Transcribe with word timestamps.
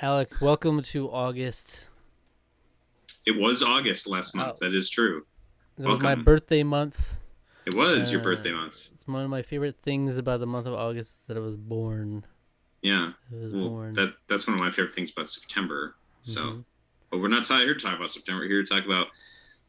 Alec, 0.00 0.40
welcome 0.40 0.82
to 0.82 1.10
August. 1.10 1.88
It 3.26 3.32
was 3.40 3.62
August 3.62 4.06
last 4.08 4.34
month. 4.34 4.54
Oh. 4.60 4.66
That 4.66 4.74
is 4.74 4.90
true. 4.90 5.24
It 5.78 5.86
was 5.86 6.00
my 6.00 6.14
birthday 6.14 6.62
month. 6.62 7.18
It 7.64 7.74
was 7.74 8.10
your 8.10 8.20
Uh, 8.20 8.24
birthday 8.24 8.52
month. 8.52 8.90
It's 8.92 9.06
one 9.06 9.24
of 9.24 9.30
my 9.30 9.42
favorite 9.42 9.76
things 9.82 10.16
about 10.16 10.40
the 10.40 10.46
month 10.46 10.66
of 10.66 10.74
August 10.74 11.14
is 11.20 11.26
that 11.26 11.36
I 11.36 11.40
was 11.40 11.56
born. 11.56 12.26
Yeah. 12.82 13.12
It 13.32 13.36
was 13.36 13.52
Well, 13.52 13.68
born. 13.68 13.94
that 13.94 14.14
that's 14.26 14.46
one 14.46 14.54
of 14.54 14.60
my 14.60 14.70
favorite 14.70 14.94
things 14.94 15.10
about 15.10 15.30
September. 15.30 15.94
So, 16.20 16.40
Mhm. 16.42 16.64
but 17.10 17.18
we're 17.18 17.28
not 17.28 17.46
here 17.46 17.74
to 17.74 17.80
talk 17.80 17.96
about 17.96 18.10
September. 18.10 18.42
We're 18.42 18.48
here 18.48 18.62
to 18.64 18.68
talk 18.68 18.84
about 18.84 19.08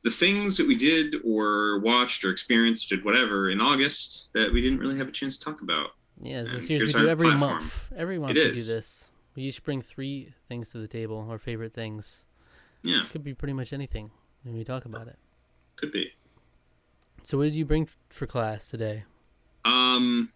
the 0.02 0.12
things 0.12 0.58
that 0.58 0.68
we 0.68 0.76
did 0.76 1.16
or 1.24 1.80
watched 1.80 2.26
or 2.26 2.30
experienced 2.32 2.92
or 2.92 2.98
whatever 2.98 3.50
in 3.50 3.62
August 3.62 4.34
that 4.34 4.52
we 4.52 4.62
didn't 4.62 4.80
really 4.80 4.98
have 4.98 5.08
a 5.08 5.12
chance 5.12 5.38
to 5.38 5.46
talk 5.46 5.62
about. 5.62 5.92
Yeah, 6.22 6.42
a 6.42 6.46
and 6.46 6.62
we 6.68 6.78
do 6.80 7.08
every 7.08 7.28
platform. 7.28 7.52
month. 7.54 7.92
Every 7.96 8.18
month 8.20 8.38
It 8.38 8.50
we 8.50 8.56
do 8.56 8.64
this. 8.64 9.10
We 9.36 9.44
each 9.44 9.64
bring 9.64 9.82
three 9.82 10.34
things 10.48 10.70
to 10.70 10.78
the 10.78 10.88
table, 10.88 11.28
our 11.30 11.38
favorite 11.38 11.74
things. 11.74 12.26
Yeah, 12.84 13.04
Could 13.12 13.24
be 13.24 13.34
pretty 13.34 13.54
much 13.54 13.74
anything 13.74 14.12
when 14.44 14.56
we 14.56 14.64
talk 14.64 14.86
about 14.86 15.08
it. 15.08 15.18
could 15.76 15.92
be. 15.92 16.12
So, 17.24 17.38
what 17.38 17.46
did 17.46 17.56
you 17.56 17.66
bring 17.66 17.90
for 18.10 18.28
class 18.28 18.70
today? 18.70 19.04
Um, 19.66 20.30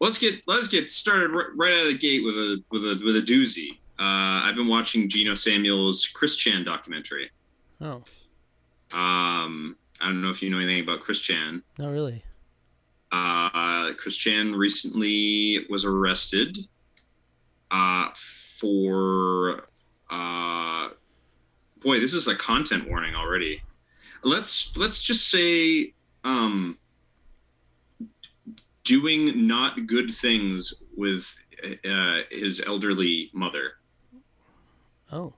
let's 0.00 0.18
get 0.18 0.42
let's 0.46 0.68
get 0.68 0.90
started 0.90 1.30
right, 1.30 1.46
right 1.56 1.72
out 1.72 1.86
of 1.86 1.92
the 1.92 1.98
gate 1.98 2.22
with 2.24 2.34
a 2.34 2.62
with 2.70 2.82
a 2.84 3.00
with 3.04 3.16
a 3.16 3.22
doozy. 3.22 3.70
Uh, 3.98 4.44
I've 4.46 4.54
been 4.54 4.68
watching 4.68 5.08
Geno 5.08 5.34
Samuel's 5.34 6.06
Chris 6.06 6.36
Chan 6.36 6.64
documentary. 6.64 7.30
Oh, 7.80 8.02
Um, 8.92 9.76
I 10.00 10.04
don't 10.06 10.20
know 10.22 10.30
if 10.30 10.42
you 10.42 10.50
know 10.50 10.58
anything 10.58 10.80
about 10.82 11.00
Chris 11.00 11.20
Chan. 11.20 11.62
not 11.78 11.88
really. 11.88 12.22
Uh, 13.10 13.92
Chris 13.94 14.16
Chan 14.16 14.54
recently 14.54 15.64
was 15.70 15.84
arrested 15.86 16.58
uh, 17.70 18.08
for. 18.14 19.68
Uh, 20.10 20.88
boy, 21.82 22.00
this 22.00 22.14
is 22.14 22.28
a 22.28 22.34
content 22.34 22.88
warning 22.88 23.14
already. 23.14 23.62
Let's 24.24 24.76
let's 24.76 25.00
just 25.00 25.28
say 25.28 25.92
um, 26.24 26.78
doing 28.84 29.46
not 29.46 29.86
good 29.86 30.12
things 30.14 30.72
with 30.96 31.36
uh, 31.84 32.20
his 32.30 32.62
elderly 32.66 33.30
mother. 33.32 33.72
Oh, 35.12 35.34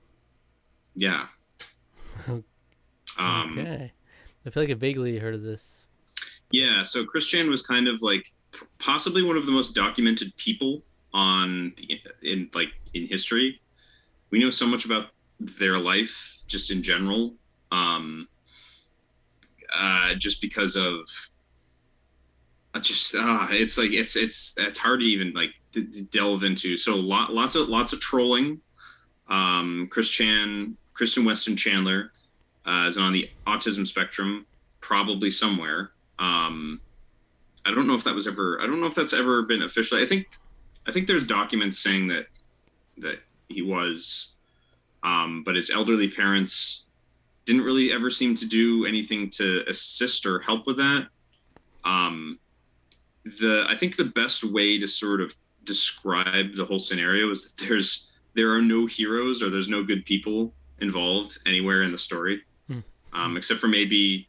Yeah. 0.95 1.27
Um, 3.19 3.59
okay. 3.59 3.91
I 4.45 4.49
feel 4.49 4.63
like 4.63 4.71
I 4.71 4.73
vaguely 4.73 5.19
heard 5.19 5.35
of 5.35 5.43
this. 5.43 5.85
Yeah, 6.49 6.83
so 6.83 7.03
Chris 7.03 7.27
Chan 7.27 7.49
was 7.49 7.61
kind 7.61 7.89
of 7.89 8.01
like 8.01 8.33
possibly 8.79 9.21
one 9.21 9.35
of 9.35 9.45
the 9.45 9.51
most 9.51 9.75
documented 9.75 10.35
people 10.37 10.81
on 11.13 11.73
the 11.77 11.99
in 12.21 12.49
like 12.53 12.69
in 12.93 13.07
history. 13.07 13.61
We 14.29 14.39
know 14.39 14.49
so 14.49 14.65
much 14.65 14.85
about 14.85 15.07
their 15.39 15.77
life 15.77 16.39
just 16.47 16.71
in 16.71 16.83
general, 16.83 17.33
um, 17.71 18.27
uh, 19.73 20.13
just 20.15 20.41
because 20.41 20.75
of 20.75 21.07
uh, 22.73 22.79
just 22.79 23.15
uh, 23.15 23.47
it's 23.49 23.77
like 23.77 23.91
it's 23.91 24.15
it's 24.15 24.53
it's 24.57 24.79
hard 24.79 25.01
to 25.01 25.05
even 25.05 25.33
like 25.33 25.51
d- 25.71 25.83
d- 25.83 26.07
delve 26.11 26.43
into. 26.43 26.77
So 26.77 26.95
lot, 26.95 27.33
lots 27.33 27.55
of 27.55 27.69
lots 27.69 27.93
of 27.93 27.99
trolling. 27.99 28.61
Um, 29.27 29.87
Chris 29.91 30.09
Chan, 30.09 30.75
Christian 30.93 31.25
Weston 31.25 31.55
Chandler, 31.55 32.11
uh, 32.65 32.85
is 32.87 32.97
on 32.97 33.13
the 33.13 33.29
autism 33.47 33.87
spectrum, 33.87 34.45
probably 34.81 35.31
somewhere. 35.31 35.91
Um, 36.19 36.81
I 37.65 37.71
don't 37.71 37.87
know 37.87 37.95
if 37.95 38.03
that 38.03 38.15
was 38.15 38.27
ever. 38.27 38.61
I 38.61 38.67
don't 38.67 38.79
know 38.79 38.87
if 38.87 38.95
that's 38.95 39.13
ever 39.13 39.43
been 39.43 39.61
officially. 39.63 40.01
I 40.01 40.05
think, 40.05 40.27
I 40.87 40.91
think 40.91 41.07
there's 41.07 41.25
documents 41.25 41.79
saying 41.79 42.07
that 42.07 42.25
that 42.97 43.19
he 43.47 43.61
was, 43.61 44.33
um, 45.03 45.43
but 45.43 45.55
his 45.55 45.69
elderly 45.69 46.07
parents 46.07 46.85
didn't 47.45 47.63
really 47.63 47.91
ever 47.91 48.09
seem 48.09 48.35
to 48.35 48.45
do 48.47 48.85
anything 48.85 49.29
to 49.31 49.63
assist 49.67 50.25
or 50.25 50.39
help 50.39 50.67
with 50.67 50.77
that. 50.77 51.07
Um, 51.83 52.39
the 53.39 53.65
I 53.67 53.75
think 53.75 53.95
the 53.95 54.05
best 54.05 54.43
way 54.43 54.77
to 54.79 54.87
sort 54.87 55.21
of 55.21 55.35
describe 55.63 56.53
the 56.55 56.65
whole 56.65 56.79
scenario 56.79 57.29
is 57.31 57.51
that 57.51 57.67
there's 57.67 58.11
there 58.33 58.51
are 58.53 58.61
no 58.61 58.85
heroes 58.85 59.43
or 59.43 59.49
there's 59.49 59.67
no 59.67 59.83
good 59.83 60.05
people 60.05 60.53
involved 60.79 61.37
anywhere 61.45 61.83
in 61.83 61.91
the 61.91 61.97
story, 61.97 62.41
Hmm. 62.67 62.79
um, 63.13 63.37
except 63.37 63.59
for 63.59 63.67
maybe 63.67 64.27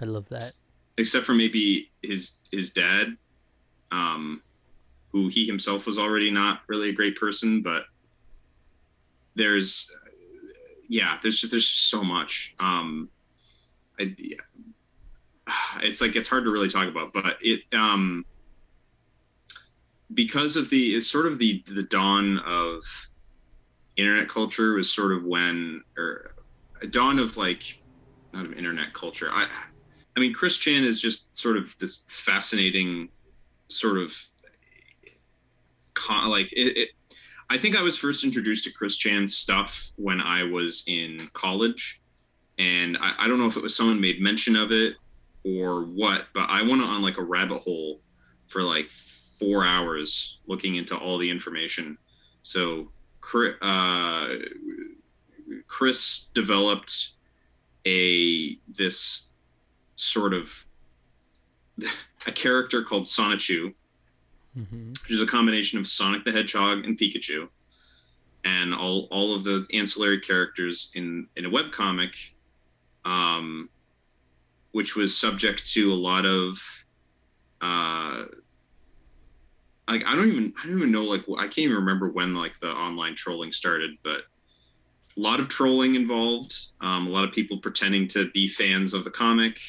I 0.00 0.04
love 0.06 0.28
that. 0.30 0.52
except 0.96 1.24
for 1.24 1.34
maybe 1.34 1.90
his 2.02 2.38
his 2.50 2.70
dad, 2.72 3.16
um, 3.92 4.42
who 5.12 5.28
he 5.28 5.46
himself 5.46 5.86
was 5.86 5.98
already 5.98 6.30
not 6.30 6.60
really 6.66 6.88
a 6.88 6.92
great 6.92 7.16
person, 7.16 7.62
but 7.62 7.84
there's 9.34 9.90
yeah, 10.88 11.18
there's 11.22 11.40
just, 11.40 11.50
there's 11.50 11.68
so 11.68 12.02
much. 12.04 12.54
Um, 12.58 13.08
I, 13.98 14.14
yeah. 14.18 14.36
it's 15.82 16.00
like 16.00 16.16
it's 16.16 16.28
hard 16.28 16.44
to 16.44 16.50
really 16.50 16.68
talk 16.68 16.88
about, 16.88 17.12
but 17.12 17.36
it 17.40 17.60
um 17.72 18.24
because 20.14 20.56
of 20.56 20.68
the 20.70 20.96
it's 20.96 21.06
sort 21.06 21.26
of 21.26 21.38
the 21.38 21.62
the 21.66 21.82
dawn 21.82 22.38
of 22.40 22.82
internet 23.96 24.28
culture 24.28 24.74
was 24.74 24.90
sort 24.90 25.12
of 25.12 25.24
when 25.24 25.82
or 25.96 26.34
a 26.82 26.86
dawn 26.86 27.18
of 27.18 27.36
like 27.36 27.80
not 28.32 28.44
of 28.44 28.52
internet 28.54 28.92
culture. 28.92 29.30
I 29.32 29.48
I 30.16 30.20
mean, 30.20 30.34
Chris 30.34 30.58
Chan 30.58 30.84
is 30.84 31.00
just 31.00 31.34
sort 31.36 31.56
of 31.56 31.76
this 31.78 32.04
fascinating 32.08 33.08
sort 33.68 33.98
of 33.98 34.14
con- 35.94 36.30
like 36.30 36.52
it, 36.52 36.76
it. 36.76 36.88
I 37.50 37.58
think 37.58 37.76
I 37.76 37.82
was 37.82 37.96
first 37.96 38.24
introduced 38.24 38.64
to 38.64 38.72
Chris 38.72 38.96
Chan's 38.96 39.36
stuff 39.36 39.92
when 39.96 40.20
I 40.20 40.42
was 40.44 40.84
in 40.86 41.28
college, 41.32 42.00
and 42.58 42.96
I, 43.00 43.12
I 43.20 43.28
don't 43.28 43.38
know 43.38 43.46
if 43.46 43.56
it 43.56 43.62
was 43.62 43.76
someone 43.76 44.00
made 44.00 44.20
mention 44.20 44.56
of 44.56 44.72
it 44.72 44.94
or 45.44 45.82
what, 45.82 46.26
but 46.34 46.48
I 46.48 46.62
went 46.62 46.82
on 46.82 47.02
like 47.02 47.18
a 47.18 47.22
rabbit 47.22 47.62
hole 47.62 48.00
for 48.46 48.62
like 48.62 48.90
four 48.90 49.64
hours 49.64 50.40
looking 50.46 50.76
into 50.76 50.96
all 50.96 51.18
the 51.18 51.28
information. 51.28 51.98
So, 52.42 52.90
uh, 53.62 54.28
Chris 55.66 56.28
developed 56.34 57.10
a 57.86 58.56
this 58.68 59.28
sort 59.96 60.34
of 60.34 60.66
a 62.26 62.32
character 62.32 62.82
called 62.82 63.04
Sonichu, 63.04 63.74
hmm 64.54 64.88
which 65.02 65.10
is 65.10 65.22
a 65.22 65.26
combination 65.26 65.78
of 65.78 65.86
Sonic 65.86 66.24
the 66.24 66.32
Hedgehog 66.32 66.84
and 66.84 66.98
Pikachu, 66.98 67.48
and 68.44 68.74
all 68.74 69.08
all 69.10 69.34
of 69.34 69.44
the 69.44 69.66
ancillary 69.72 70.20
characters 70.20 70.90
in 70.94 71.26
in 71.36 71.46
a 71.46 71.50
webcomic, 71.50 72.12
um, 73.04 73.68
which 74.72 74.96
was 74.96 75.16
subject 75.16 75.66
to 75.72 75.92
a 75.92 75.94
lot 75.94 76.26
of, 76.26 76.58
uh, 77.60 78.24
like 79.88 80.06
I 80.06 80.14
don't 80.14 80.28
even 80.28 80.52
I 80.62 80.66
don't 80.66 80.76
even 80.78 80.92
know 80.92 81.04
like 81.04 81.24
I 81.38 81.44
can't 81.44 81.58
even 81.58 81.76
remember 81.76 82.10
when 82.10 82.34
like 82.34 82.58
the 82.58 82.70
online 82.70 83.14
trolling 83.14 83.52
started, 83.52 83.92
but 84.02 84.22
a 85.16 85.20
lot 85.20 85.40
of 85.40 85.48
trolling 85.48 85.94
involved. 85.94 86.54
Um, 86.80 87.06
a 87.06 87.10
lot 87.10 87.24
of 87.24 87.32
people 87.32 87.58
pretending 87.58 88.08
to 88.08 88.30
be 88.30 88.48
fans 88.48 88.94
of 88.94 89.04
the 89.04 89.10
comic. 89.10 89.60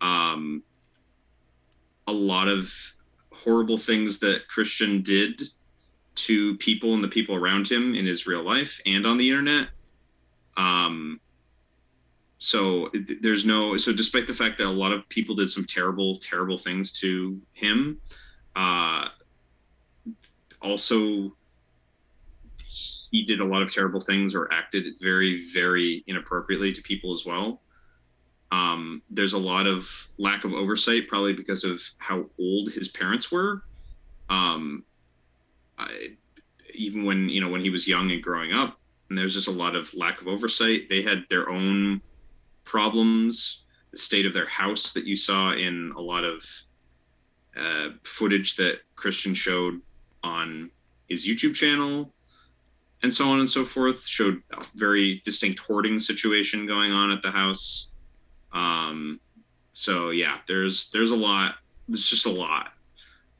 Um, 0.00 0.62
a 2.08 2.12
lot 2.12 2.48
of 2.48 2.72
horrible 3.36 3.78
things 3.78 4.18
that 4.20 4.48
Christian 4.48 5.02
did 5.02 5.42
to 6.14 6.56
people 6.56 6.94
and 6.94 7.04
the 7.04 7.08
people 7.08 7.34
around 7.34 7.68
him 7.68 7.94
in 7.94 8.06
his 8.06 8.26
real 8.26 8.42
life 8.42 8.80
and 8.86 9.06
on 9.06 9.18
the 9.18 9.28
internet. 9.28 9.68
Um, 10.56 11.20
so 12.38 12.90
there's 13.22 13.46
no 13.46 13.76
so 13.76 13.92
despite 13.92 14.26
the 14.26 14.34
fact 14.34 14.58
that 14.58 14.66
a 14.66 14.70
lot 14.70 14.92
of 14.92 15.08
people 15.08 15.34
did 15.34 15.48
some 15.48 15.64
terrible 15.64 16.16
terrible 16.16 16.58
things 16.58 16.92
to 16.92 17.40
him 17.52 17.98
uh 18.56 19.08
also 20.60 21.34
he 23.10 23.24
did 23.24 23.40
a 23.40 23.44
lot 23.44 23.62
of 23.62 23.72
terrible 23.72 24.00
things 24.00 24.34
or 24.34 24.52
acted 24.52 24.86
very 25.00 25.42
very 25.52 26.04
inappropriately 26.06 26.72
to 26.72 26.82
people 26.82 27.12
as 27.12 27.24
well 27.24 27.62
um, 28.50 29.02
there's 29.10 29.32
a 29.32 29.38
lot 29.38 29.66
of 29.66 30.08
lack 30.18 30.44
of 30.44 30.52
oversight 30.52 31.08
probably 31.08 31.32
because 31.32 31.64
of 31.64 31.82
how 31.98 32.26
old 32.38 32.72
his 32.72 32.88
parents 32.88 33.30
were. 33.30 33.62
Um, 34.28 34.84
I, 35.78 36.16
even 36.74 37.04
when 37.04 37.28
you 37.28 37.40
know 37.40 37.48
when 37.48 37.60
he 37.60 37.70
was 37.70 37.88
young 37.88 38.10
and 38.10 38.22
growing 38.22 38.52
up 38.52 38.78
and 39.08 39.16
there's 39.16 39.34
just 39.34 39.48
a 39.48 39.52
lot 39.52 39.76
of 39.76 39.92
lack 39.94 40.20
of 40.20 40.28
oversight. 40.28 40.88
They 40.88 41.02
had 41.02 41.24
their 41.30 41.48
own 41.48 42.00
problems 42.64 43.62
the 43.92 43.98
state 43.98 44.26
of 44.26 44.34
their 44.34 44.48
house 44.48 44.92
that 44.92 45.04
you 45.04 45.16
saw 45.16 45.52
in 45.52 45.92
a 45.96 46.00
lot 46.00 46.24
of 46.24 46.44
uh, 47.56 47.90
footage 48.02 48.56
that 48.56 48.80
christian 48.96 49.32
showed 49.32 49.80
on 50.24 50.68
his 51.08 51.26
youtube 51.26 51.54
channel 51.54 52.12
and 53.02 53.12
so 53.12 53.28
on 53.28 53.40
and 53.40 53.48
so 53.48 53.64
forth. 53.64 54.06
Showed 54.06 54.42
a 54.52 54.64
very 54.74 55.22
distinct 55.24 55.60
hoarding 55.60 56.00
situation 56.00 56.66
going 56.66 56.92
on 56.92 57.10
at 57.10 57.22
the 57.22 57.30
house 57.30 57.92
um 58.56 59.20
so 59.72 60.10
yeah 60.10 60.38
there's 60.48 60.90
there's 60.90 61.10
a 61.10 61.16
lot 61.16 61.56
there's 61.88 62.08
just 62.08 62.26
a 62.26 62.30
lot 62.30 62.72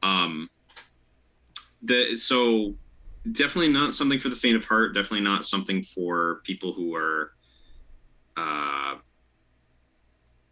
um 0.03 0.49
the 1.83 2.17
so 2.17 2.75
definitely 3.33 3.73
not 3.73 3.95
something 3.95 4.19
for 4.19 4.29
the 4.29 4.37
faint 4.37 4.57
of 4.57 4.65
heart. 4.65 4.95
Definitely 4.95 5.23
not 5.23 5.45
something 5.45 5.83
for 5.83 6.41
people 6.45 6.73
who 6.73 6.95
are. 6.95 7.33
Uh, 8.37 8.97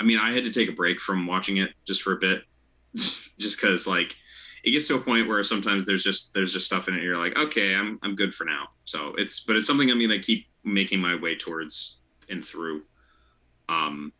I 0.00 0.02
mean, 0.04 0.18
I 0.18 0.32
had 0.32 0.44
to 0.44 0.52
take 0.52 0.68
a 0.68 0.72
break 0.72 1.00
from 1.00 1.26
watching 1.26 1.58
it 1.58 1.70
just 1.86 2.02
for 2.02 2.12
a 2.12 2.16
bit, 2.16 2.42
just 2.94 3.60
because 3.60 3.86
like 3.86 4.16
it 4.64 4.70
gets 4.70 4.88
to 4.88 4.94
a 4.94 5.00
point 5.00 5.28
where 5.28 5.42
sometimes 5.44 5.84
there's 5.84 6.02
just 6.02 6.34
there's 6.34 6.52
just 6.52 6.66
stuff 6.66 6.88
in 6.88 6.94
it. 6.94 7.02
You're 7.02 7.18
like, 7.18 7.36
okay, 7.36 7.74
I'm 7.74 7.98
I'm 8.02 8.16
good 8.16 8.34
for 8.34 8.44
now. 8.44 8.68
So 8.84 9.14
it's 9.16 9.40
but 9.40 9.56
it's 9.56 9.66
something 9.66 9.90
I'm 9.90 10.00
gonna 10.00 10.18
keep 10.18 10.46
making 10.64 11.00
my 11.00 11.16
way 11.16 11.36
towards 11.36 11.98
and 12.28 12.44
through. 12.44 12.82
Um, 13.68 14.12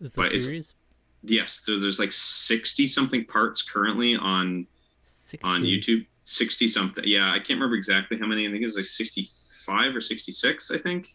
It's 0.00 0.16
But 0.16 0.32
a 0.34 0.40
series. 0.40 0.74
yes, 1.22 1.60
there, 1.60 1.78
there's 1.78 1.98
like 1.98 2.12
sixty 2.12 2.86
something 2.86 3.24
parts 3.24 3.62
currently 3.62 4.16
on 4.16 4.66
60. 5.04 5.38
on 5.44 5.62
YouTube. 5.62 6.06
Sixty 6.22 6.68
something. 6.68 7.04
Yeah, 7.06 7.30
I 7.30 7.38
can't 7.38 7.58
remember 7.58 7.76
exactly 7.76 8.18
how 8.18 8.26
many. 8.26 8.46
I 8.46 8.50
think 8.50 8.64
it's 8.64 8.76
like 8.76 8.86
sixty 8.86 9.28
five 9.64 9.94
or 9.96 10.00
sixty 10.00 10.32
six. 10.32 10.70
I 10.70 10.78
think. 10.78 11.14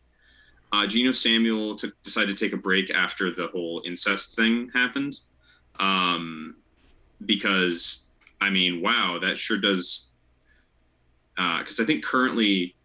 Uh, 0.71 0.87
Geno 0.87 1.11
Samuel 1.11 1.75
took 1.75 1.93
decided 2.01 2.35
to 2.35 2.45
take 2.45 2.53
a 2.53 2.57
break 2.57 2.89
after 2.89 3.31
the 3.31 3.47
whole 3.47 3.83
incest 3.85 4.35
thing 4.35 4.71
happened, 4.73 5.19
um, 5.79 6.55
because 7.27 8.05
I 8.41 8.49
mean, 8.49 8.81
wow, 8.81 9.19
that 9.21 9.37
sure 9.37 9.57
does. 9.57 10.09
Because 11.35 11.79
I 11.79 11.83
think 11.85 12.03
currently 12.03 12.75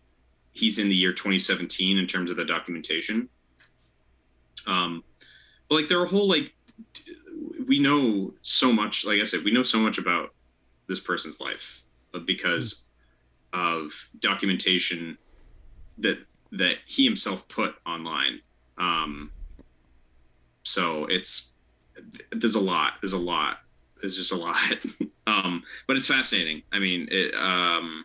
he's 0.53 0.79
in 0.79 0.89
the 0.89 0.95
year 0.95 1.13
2017 1.13 1.97
in 1.99 2.07
terms 2.07 2.31
of 2.31 2.37
the 2.37 2.45
documentation. 2.45 3.29
Um, 4.67 5.03
but 5.69 5.77
like 5.77 5.89
there 5.89 6.01
are 6.01 6.05
a 6.05 6.09
whole 6.09 6.29
like 6.29 6.55
we 7.67 7.79
know 7.79 8.33
so 8.43 8.73
much. 8.73 9.05
Like 9.05 9.21
I 9.21 9.25
said, 9.25 9.45
we 9.45 9.51
know 9.51 9.63
so 9.63 9.79
much 9.79 9.99
about 9.99 10.35
this 10.87 11.01
person's 11.01 11.41
life 11.41 11.85
but 12.13 12.27
because 12.27 12.85
of 13.53 14.09
documentation 14.21 15.17
that 15.99 16.19
that 16.53 16.77
he 16.87 17.05
himself 17.05 17.47
put 17.49 17.75
online. 17.87 18.41
Um, 18.79 19.31
so 20.63 21.07
it's 21.07 21.53
there's 22.33 22.55
a 22.55 22.61
lot. 22.61 22.95
There's 23.01 23.13
a 23.13 23.19
lot. 23.19 23.59
There's 24.01 24.17
just 24.17 24.33
a 24.33 24.37
lot. 24.37 24.57
um, 25.27 25.63
but 25.87 25.97
it's 25.97 26.07
fascinating. 26.07 26.63
I 26.73 26.79
mean, 26.79 27.09
it, 27.11 27.35
um, 27.35 28.05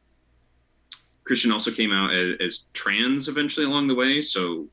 Christian 1.23 1.51
also 1.51 1.71
came 1.71 1.91
out 1.91 2.13
as, 2.13 2.35
as 2.39 2.67
trans 2.73 3.27
eventually 3.27 3.65
along 3.65 3.87
the 3.87 3.95
way, 3.95 4.21
so 4.21 4.67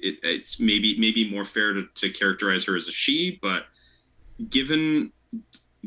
it, 0.00 0.18
it's 0.22 0.58
maybe 0.60 0.98
maybe 0.98 1.30
more 1.30 1.44
fair 1.44 1.72
to, 1.72 1.86
to 1.94 2.10
characterize 2.10 2.64
her 2.64 2.76
as 2.76 2.88
a 2.88 2.92
she. 2.92 3.38
But 3.42 3.66
given 4.48 5.12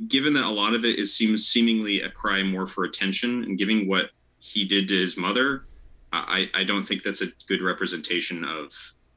given 0.08 0.34
that 0.34 0.44
a 0.44 0.50
lot 0.50 0.74
of 0.74 0.86
it 0.86 0.98
is 1.00 1.16
seems 1.16 1.46
seemingly 1.48 2.02
a 2.02 2.10
cry 2.10 2.44
more 2.44 2.66
for 2.68 2.84
attention, 2.84 3.44
and 3.44 3.58
giving 3.58 3.88
what 3.88 4.10
he 4.40 4.66
did 4.66 4.88
to 4.90 5.00
his 5.00 5.18
mother, 5.18 5.66
I 6.12 6.50
I 6.54 6.64
don't 6.64 6.84
think 6.84 7.04
that's 7.04 7.22
a 7.22 7.28
good 7.48 7.62
representation 7.62 8.44
of 8.44 8.72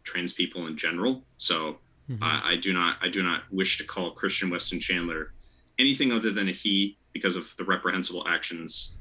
trans 0.05 0.33
people 0.33 0.67
in 0.67 0.77
general. 0.77 1.25
So 1.37 1.79
Mhm. 2.09 2.19
I, 2.23 2.53
I 2.53 2.57
do 2.57 2.73
not 2.73 2.99
I 3.03 3.09
do 3.09 3.23
not 3.23 3.43
wish 3.51 3.79
to 3.79 3.85
call 3.85 4.13
Christian 4.13 4.49
Weston 4.49 4.79
Chandler 4.79 5.33
anything 5.79 6.13
other 6.13 6.31
than 6.31 6.49
a 6.49 6.53
he 6.53 6.97
because 7.13 7.35
of 7.35 7.53
the 7.57 7.65
reprehensible 7.65 8.27
actions 8.29 8.97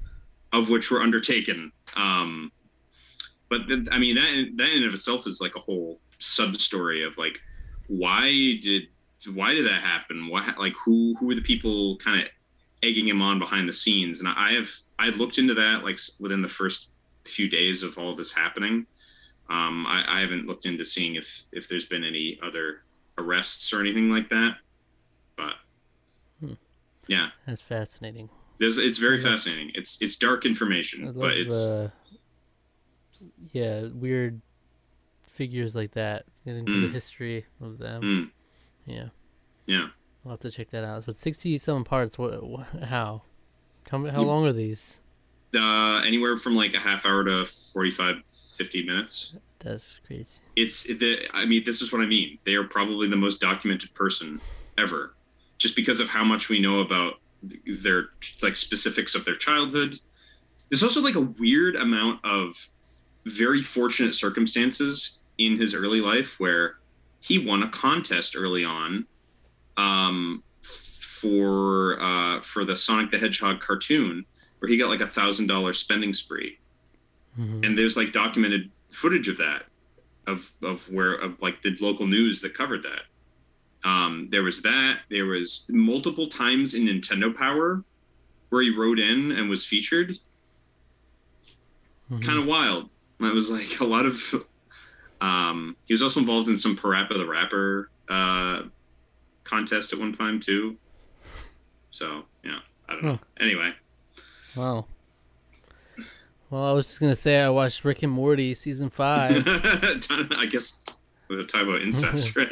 of 0.51 0.69
which 0.69 0.89
were 0.89 1.01
undertaken. 1.01 1.71
Um, 1.95 2.51
but 3.57 3.67
th- 3.67 3.87
I 3.91 3.97
mean 3.97 4.15
that 4.15 4.27
in, 4.33 4.55
that 4.57 4.69
in 4.69 4.83
of 4.83 4.93
itself 4.93 5.27
is 5.27 5.39
like 5.41 5.55
a 5.55 5.59
whole 5.59 5.99
sub 6.19 6.57
story 6.57 7.03
of 7.03 7.17
like 7.17 7.39
why 7.87 8.29
did 8.61 8.83
why 9.33 9.53
did 9.53 9.65
that 9.65 9.81
happen? 9.81 10.27
What 10.27 10.57
like 10.57 10.73
who 10.83 11.15
who 11.19 11.27
were 11.27 11.35
the 11.35 11.41
people 11.41 11.97
kind 11.97 12.21
of 12.21 12.27
egging 12.83 13.07
him 13.07 13.21
on 13.21 13.39
behind 13.39 13.67
the 13.67 13.73
scenes? 13.73 14.19
And 14.19 14.29
I 14.29 14.53
have 14.53 14.69
I 14.99 15.09
looked 15.09 15.37
into 15.37 15.53
that 15.55 15.83
like 15.83 15.99
within 16.19 16.41
the 16.41 16.47
first 16.49 16.89
few 17.25 17.49
days 17.49 17.83
of 17.83 17.97
all 17.97 18.15
this 18.15 18.31
happening. 18.31 18.85
Um, 19.49 19.85
I, 19.87 20.17
I 20.17 20.19
haven't 20.21 20.47
looked 20.47 20.65
into 20.65 20.83
seeing 20.85 21.15
if 21.15 21.45
if 21.51 21.67
there's 21.67 21.85
been 21.85 22.03
any 22.03 22.39
other 22.43 22.83
arrests 23.17 23.71
or 23.73 23.79
anything 23.79 24.09
like 24.09 24.29
that. 24.29 24.55
But 25.35 25.53
Hmm. 26.39 26.53
yeah, 27.07 27.29
That's 27.47 27.61
fascinating. 27.61 28.29
there's 28.59 28.77
it's 28.77 28.97
very 28.97 29.17
love- 29.21 29.31
fascinating. 29.31 29.71
It's 29.75 29.97
it's 30.01 30.15
dark 30.17 30.45
information, 30.45 31.05
love 31.05 31.15
but 31.15 31.37
it's 31.37 31.55
yeah 33.55 33.87
weird 33.93 34.41
figures 35.23 35.75
like 35.75 35.91
that. 35.93 36.25
Get 36.45 36.55
into 36.55 36.81
the 36.81 36.87
Mm. 36.87 36.93
history 36.93 37.45
of 37.61 37.77
them. 37.77 38.01
mm, 38.03 38.31
Yeah, 38.85 39.09
yeah. 39.65 39.87
I'll 40.23 40.31
have 40.31 40.39
to 40.41 40.51
check 40.51 40.69
that 40.71 40.83
out. 40.83 41.05
But 41.05 41.15
sixty-seven 41.17 41.83
parts. 41.83 42.17
What? 42.17 42.41
wh- 42.43 42.83
How? 42.83 43.23
How 43.89 43.97
You- 43.97 44.21
long 44.21 44.45
are 44.45 44.53
these? 44.53 44.99
Uh, 45.55 46.01
anywhere 46.05 46.35
from 46.37 46.55
like 46.55 46.73
a 46.73 46.79
half 46.79 47.05
hour 47.05 47.23
to 47.23 47.45
45, 47.45 48.17
50 48.57 48.83
minutes. 48.83 49.35
That's 49.59 49.99
crazy. 50.05 50.25
it's 50.55 50.83
the 50.83 51.27
i 51.33 51.43
mean 51.45 51.63
this 51.65 51.81
is 51.81 51.91
what 51.91 51.99
i 52.01 52.05
mean 52.05 52.37
they 52.45 52.53
are 52.53 52.63
probably 52.65 53.07
the 53.07 53.15
most 53.15 53.41
documented 53.41 53.91
person 53.95 54.39
ever 54.77 55.15
just 55.57 55.75
because 55.75 55.99
of 55.99 56.07
how 56.07 56.23
much 56.23 56.49
we 56.49 56.59
know 56.59 56.81
about 56.81 57.15
their 57.65 58.09
like 58.43 58.55
specifics 58.55 59.15
of 59.15 59.25
their 59.25 59.35
childhood 59.35 59.99
there's 60.69 60.83
also 60.83 61.01
like 61.01 61.15
a 61.15 61.21
weird 61.21 61.75
amount 61.75 62.19
of 62.23 62.69
very 63.25 63.61
fortunate 63.61 64.13
circumstances 64.13 65.19
in 65.37 65.57
his 65.59 65.73
early 65.73 65.99
life 66.01 66.39
where 66.39 66.77
he 67.19 67.39
won 67.39 67.63
a 67.63 67.69
contest 67.69 68.35
early 68.37 68.63
on 68.63 69.05
um, 69.77 70.43
for 70.61 71.99
uh, 72.01 72.41
for 72.41 72.65
the 72.65 72.75
sonic 72.75 73.11
the 73.11 73.17
hedgehog 73.17 73.59
cartoon 73.59 74.25
where 74.59 74.69
he 74.69 74.77
got 74.77 74.89
like 74.89 75.01
a 75.01 75.07
thousand 75.07 75.47
dollar 75.47 75.73
spending 75.73 76.13
spree. 76.13 76.57
Mhm. 77.39 77.65
and 77.65 77.77
there's 77.77 77.97
like 77.97 78.13
documented 78.13 78.71
footage 78.89 79.27
of 79.27 79.35
that 79.37 79.65
of 80.25 80.49
of 80.63 80.89
where 80.89 81.15
of 81.15 81.41
like 81.41 81.61
the 81.61 81.75
local 81.81 82.07
news 82.07 82.39
that 82.41 82.53
covered 82.53 82.83
that. 82.83 83.01
Um 83.89 84.29
there 84.31 84.43
was 84.43 84.61
that. 84.61 84.99
There 85.09 85.25
was 85.25 85.65
multiple 85.69 86.27
times 86.27 86.75
in 86.75 86.85
nintendo 86.85 87.35
power 87.35 87.83
where 88.49 88.61
he 88.61 88.69
wrote 88.69 88.99
in 88.99 89.33
and 89.33 89.49
was 89.49 89.65
featured. 89.65 90.17
Mhm. 92.11 92.21
kind 92.23 92.39
of 92.39 92.45
wild 92.45 92.89
it 93.21 93.33
was 93.33 93.49
like 93.51 93.79
a 93.79 93.85
lot 93.85 94.05
of 94.05 94.45
um 95.21 95.75
he 95.87 95.93
was 95.93 96.01
also 96.01 96.19
involved 96.19 96.49
in 96.49 96.57
some 96.57 96.75
parappa 96.77 97.13
the 97.17 97.25
rapper 97.25 97.89
uh 98.09 98.63
contest 99.43 99.93
at 99.93 99.99
one 99.99 100.13
time 100.15 100.39
too 100.39 100.75
so 101.91 102.23
yeah 102.43 102.59
i 102.89 102.93
don't 102.93 103.03
know 103.03 103.19
anyway 103.39 103.71
Wow. 104.55 104.85
Well, 106.49 106.63
I 106.63 106.71
was 106.71 106.85
just 106.85 106.99
gonna 107.01 107.15
say 107.15 107.41
I 107.41 107.49
watched 107.49 107.83
Rick 107.83 108.03
and 108.03 108.11
Morty 108.13 108.53
season 108.53 108.89
five. 108.89 109.43
i 109.47 110.47
guess 110.49 110.81
we're 111.27 111.43
talking 111.43 111.67
about 111.69 111.81
incest 111.81 112.33
right 112.37 112.51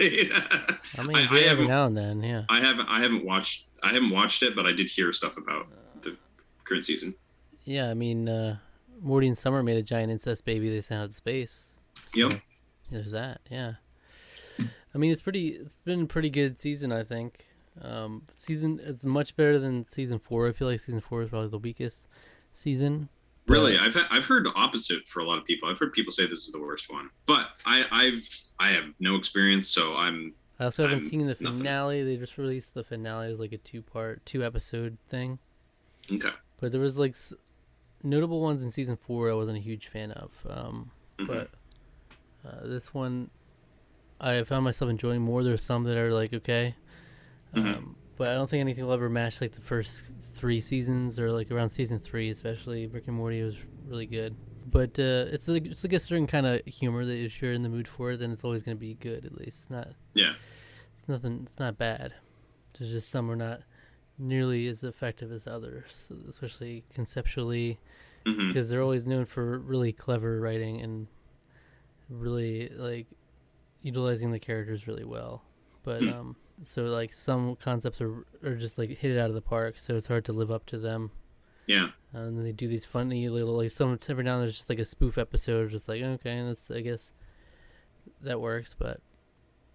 I 0.98 1.04
mean, 1.04 1.16
I- 1.16 1.28
I, 1.32 1.40
every 1.42 1.66
now 1.68 1.86
and 1.86 1.96
then, 1.96 2.22
yeah. 2.24 2.44
I 2.50 2.60
haven't 2.60 2.88
I 2.88 3.02
haven't 3.02 3.24
watched 3.24 3.68
I 3.82 3.94
haven't 3.94 4.10
watched 4.10 4.44
it, 4.44 4.54
but 4.56 4.66
I 4.66 4.72
did 4.74 4.90
hear 4.90 5.14
stuff 5.14 5.38
about 5.38 5.68
the 6.02 6.18
current 6.66 6.84
season. 6.84 7.14
Yeah, 7.66 7.90
I 7.90 7.94
mean, 7.94 8.28
uh, 8.28 8.58
Morty 9.04 9.28
and 9.28 9.38
Summer 9.38 9.62
made 9.62 9.78
a 9.78 9.84
giant 9.84 10.12
incest 10.12 10.46
baby 10.46 10.70
they 10.70 10.82
sent 10.82 11.02
out 11.04 11.10
to 11.10 11.16
space. 11.16 11.68
Yep. 12.16 12.32
So, 12.32 12.38
there's 12.90 13.12
that. 13.12 13.42
Yeah. 13.52 13.74
I 14.60 14.98
mean, 14.98 15.12
it's 15.12 15.22
pretty. 15.22 15.50
It's 15.50 15.74
been 15.86 16.02
a 16.04 16.06
pretty 16.06 16.30
good 16.30 16.58
season, 16.60 16.92
I 16.92 17.04
think. 17.04 17.46
Um, 17.82 18.22
season 18.36 18.80
it's 18.84 19.04
much 19.04 19.36
better 19.36 19.58
than 19.60 19.84
season 19.84 20.20
four. 20.20 20.48
I 20.48 20.52
feel 20.52 20.68
like 20.68 20.80
season 20.80 21.02
four 21.02 21.24
is 21.24 21.30
probably 21.30 21.50
the 21.50 21.58
weakest 21.58 22.08
season. 22.52 23.10
but- 23.48 23.54
Really, 23.54 23.78
I've 23.80 23.98
I've 24.12 24.26
heard 24.26 24.46
the 24.46 24.54
opposite 24.54 25.08
for 25.08 25.20
a 25.22 25.26
lot 25.26 25.40
of 25.40 25.46
people. 25.46 25.68
I've 25.70 25.80
heard 25.80 25.92
people 25.92 26.12
say 26.14 26.28
this 26.28 26.46
is 26.46 26.52
the 26.52 26.62
worst 26.62 26.92
one, 26.92 27.10
but 27.26 27.48
I 27.66 27.86
I've 27.92 28.30
I 28.60 28.70
have 28.70 28.86
no 29.00 29.16
experience, 29.16 29.68
so 29.68 29.96
I'm 29.96 30.34
I 30.60 30.66
also 30.66 30.84
haven't 30.84 31.00
I'm 31.00 31.10
seen 31.10 31.20
the 31.22 31.26
nothing. 31.26 31.58
finale. 31.58 32.04
They 32.04 32.16
just 32.18 32.38
released 32.38 32.76
the 32.76 32.84
finale. 32.84 33.28
It 33.28 33.32
was 33.32 33.40
like 33.40 33.54
a 33.54 33.58
two 33.58 33.82
part, 33.82 34.24
two 34.26 34.44
episode 34.46 34.98
thing. 35.10 35.40
okay. 36.12 36.30
But 36.62 36.72
there 36.72 36.80
was 36.80 36.98
like 37.00 37.16
notable 38.04 38.42
ones 38.42 38.62
in 38.62 38.70
season 38.70 38.96
four 38.96 39.30
I 39.30 39.34
wasn't 39.34 39.58
a 39.58 39.62
huge 39.62 39.88
fan 39.88 40.12
of. 40.12 40.32
Um, 40.50 40.92
Mhm. 41.20 41.28
but 41.28 41.50
uh, 42.46 42.68
this 42.68 42.94
one 42.94 43.30
I 44.20 44.44
found 44.44 44.64
myself 44.64 44.90
enjoying 44.92 45.22
more. 45.22 45.44
There's 45.44 45.64
some 45.64 45.84
that 45.86 45.98
are 45.98 46.14
like 46.14 46.34
okay, 46.34 46.76
um, 47.54 47.96
but 48.18 48.30
I 48.30 48.34
don't 48.36 48.50
think 48.50 48.62
anything 48.62 48.86
will 48.86 48.94
ever 48.94 49.10
match 49.10 49.42
like 49.42 49.52
the 49.54 49.62
first 49.62 50.12
three 50.34 50.62
seasons 50.62 51.20
or 51.20 51.32
like 51.32 51.52
around 51.52 51.70
season 51.70 52.00
three, 52.00 52.30
especially 52.30 52.88
Rick 52.88 53.08
and 53.08 53.16
Morty 53.18 53.42
was 53.44 53.56
really 53.88 54.06
good. 54.06 54.36
But 54.66 54.98
uh, 54.98 55.26
it's 55.32 55.48
like 55.48 55.66
it's 55.66 55.84
like 55.84 55.94
a 55.94 56.00
certain 56.00 56.26
kind 56.28 56.46
of 56.46 56.66
humor 56.66 57.06
that 57.06 57.18
if 57.18 57.42
you're 57.42 57.54
in 57.54 57.64
the 57.64 57.70
mood 57.70 57.88
for 57.88 58.12
it, 58.12 58.18
then 58.20 58.32
it's 58.32 58.44
always 58.44 58.64
going 58.64 58.78
to 58.78 58.80
be 58.80 58.94
good. 58.96 59.26
At 59.26 59.34
least 59.38 59.60
it's 59.64 59.70
not 59.70 59.90
Yeah. 60.14 60.34
it's 60.98 61.08
nothing. 61.08 61.44
It's 61.46 61.60
not 61.60 61.78
bad. 61.78 62.14
There's 62.78 62.92
just 62.92 63.10
some 63.10 63.30
are 63.30 63.36
not 63.36 63.62
nearly 64.18 64.68
as 64.68 64.84
effective 64.84 65.32
as 65.32 65.48
others, 65.48 66.12
especially 66.30 66.84
conceptually 66.94 67.80
because 68.24 68.70
they're 68.70 68.82
always 68.82 69.06
known 69.06 69.26
for 69.26 69.60
really 69.60 69.92
clever 69.92 70.40
writing 70.40 70.80
and 70.82 71.08
really 72.10 72.70
like 72.70 73.08
utilizing 73.82 74.32
the 74.32 74.40
characters 74.40 74.88
really 74.88 75.04
well. 75.04 75.44
But 75.84 76.02
Hmm. 76.04 76.10
um, 76.10 76.36
so 76.62 76.84
like 76.84 77.12
some 77.14 77.56
concepts 77.58 78.00
are 78.02 78.26
are 78.44 78.56
just 78.56 78.78
like 78.78 78.90
hit 78.92 79.12
it 79.12 79.20
out 79.20 79.30
of 79.30 79.36
the 79.36 79.42
park, 79.42 79.78
so 79.78 79.96
it's 79.96 80.08
hard 80.08 80.24
to 80.26 80.34
live 80.34 80.52
up 80.52 80.66
to 80.68 80.78
them. 80.78 81.12
Yeah. 81.66 81.90
and 82.12 82.38
then 82.38 82.44
they 82.44 82.52
do 82.52 82.68
these 82.68 82.86
funny 82.86 83.28
little 83.30 83.56
like 83.56 83.72
some 83.72 83.98
every 84.10 84.24
now 84.24 84.34
and 84.34 84.42
then 84.42 84.48
there's 84.48 84.58
just 84.58 84.70
like 84.70 84.80
a 84.80 84.86
spoof 84.86 85.18
episode, 85.18 85.72
just 85.72 85.88
like 85.90 86.02
okay, 86.02 86.42
that's 86.44 86.70
I 86.72 86.82
guess 86.82 87.12
that 88.22 88.40
works. 88.40 88.76
But 88.78 89.02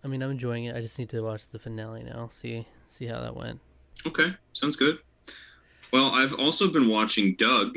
I 0.04 0.09
mean, 0.09 0.23
I'm 0.23 0.30
enjoying 0.30 0.64
it. 0.66 0.76
I 0.76 0.80
just 0.80 0.99
need 0.99 1.09
to 1.11 1.21
watch 1.23 1.49
the 1.49 1.59
finale 1.59 2.02
now, 2.02 2.28
see 2.28 2.66
see 2.88 3.07
how 3.07 3.21
that 3.21 3.35
went. 3.37 3.61
Okay, 4.07 4.35
sounds 4.52 4.76
good. 4.76 4.99
Well, 5.93 6.11
I've 6.12 6.35
also 6.35 6.71
been 6.71 6.88
watching 6.88 7.35
Doug, 7.37 7.76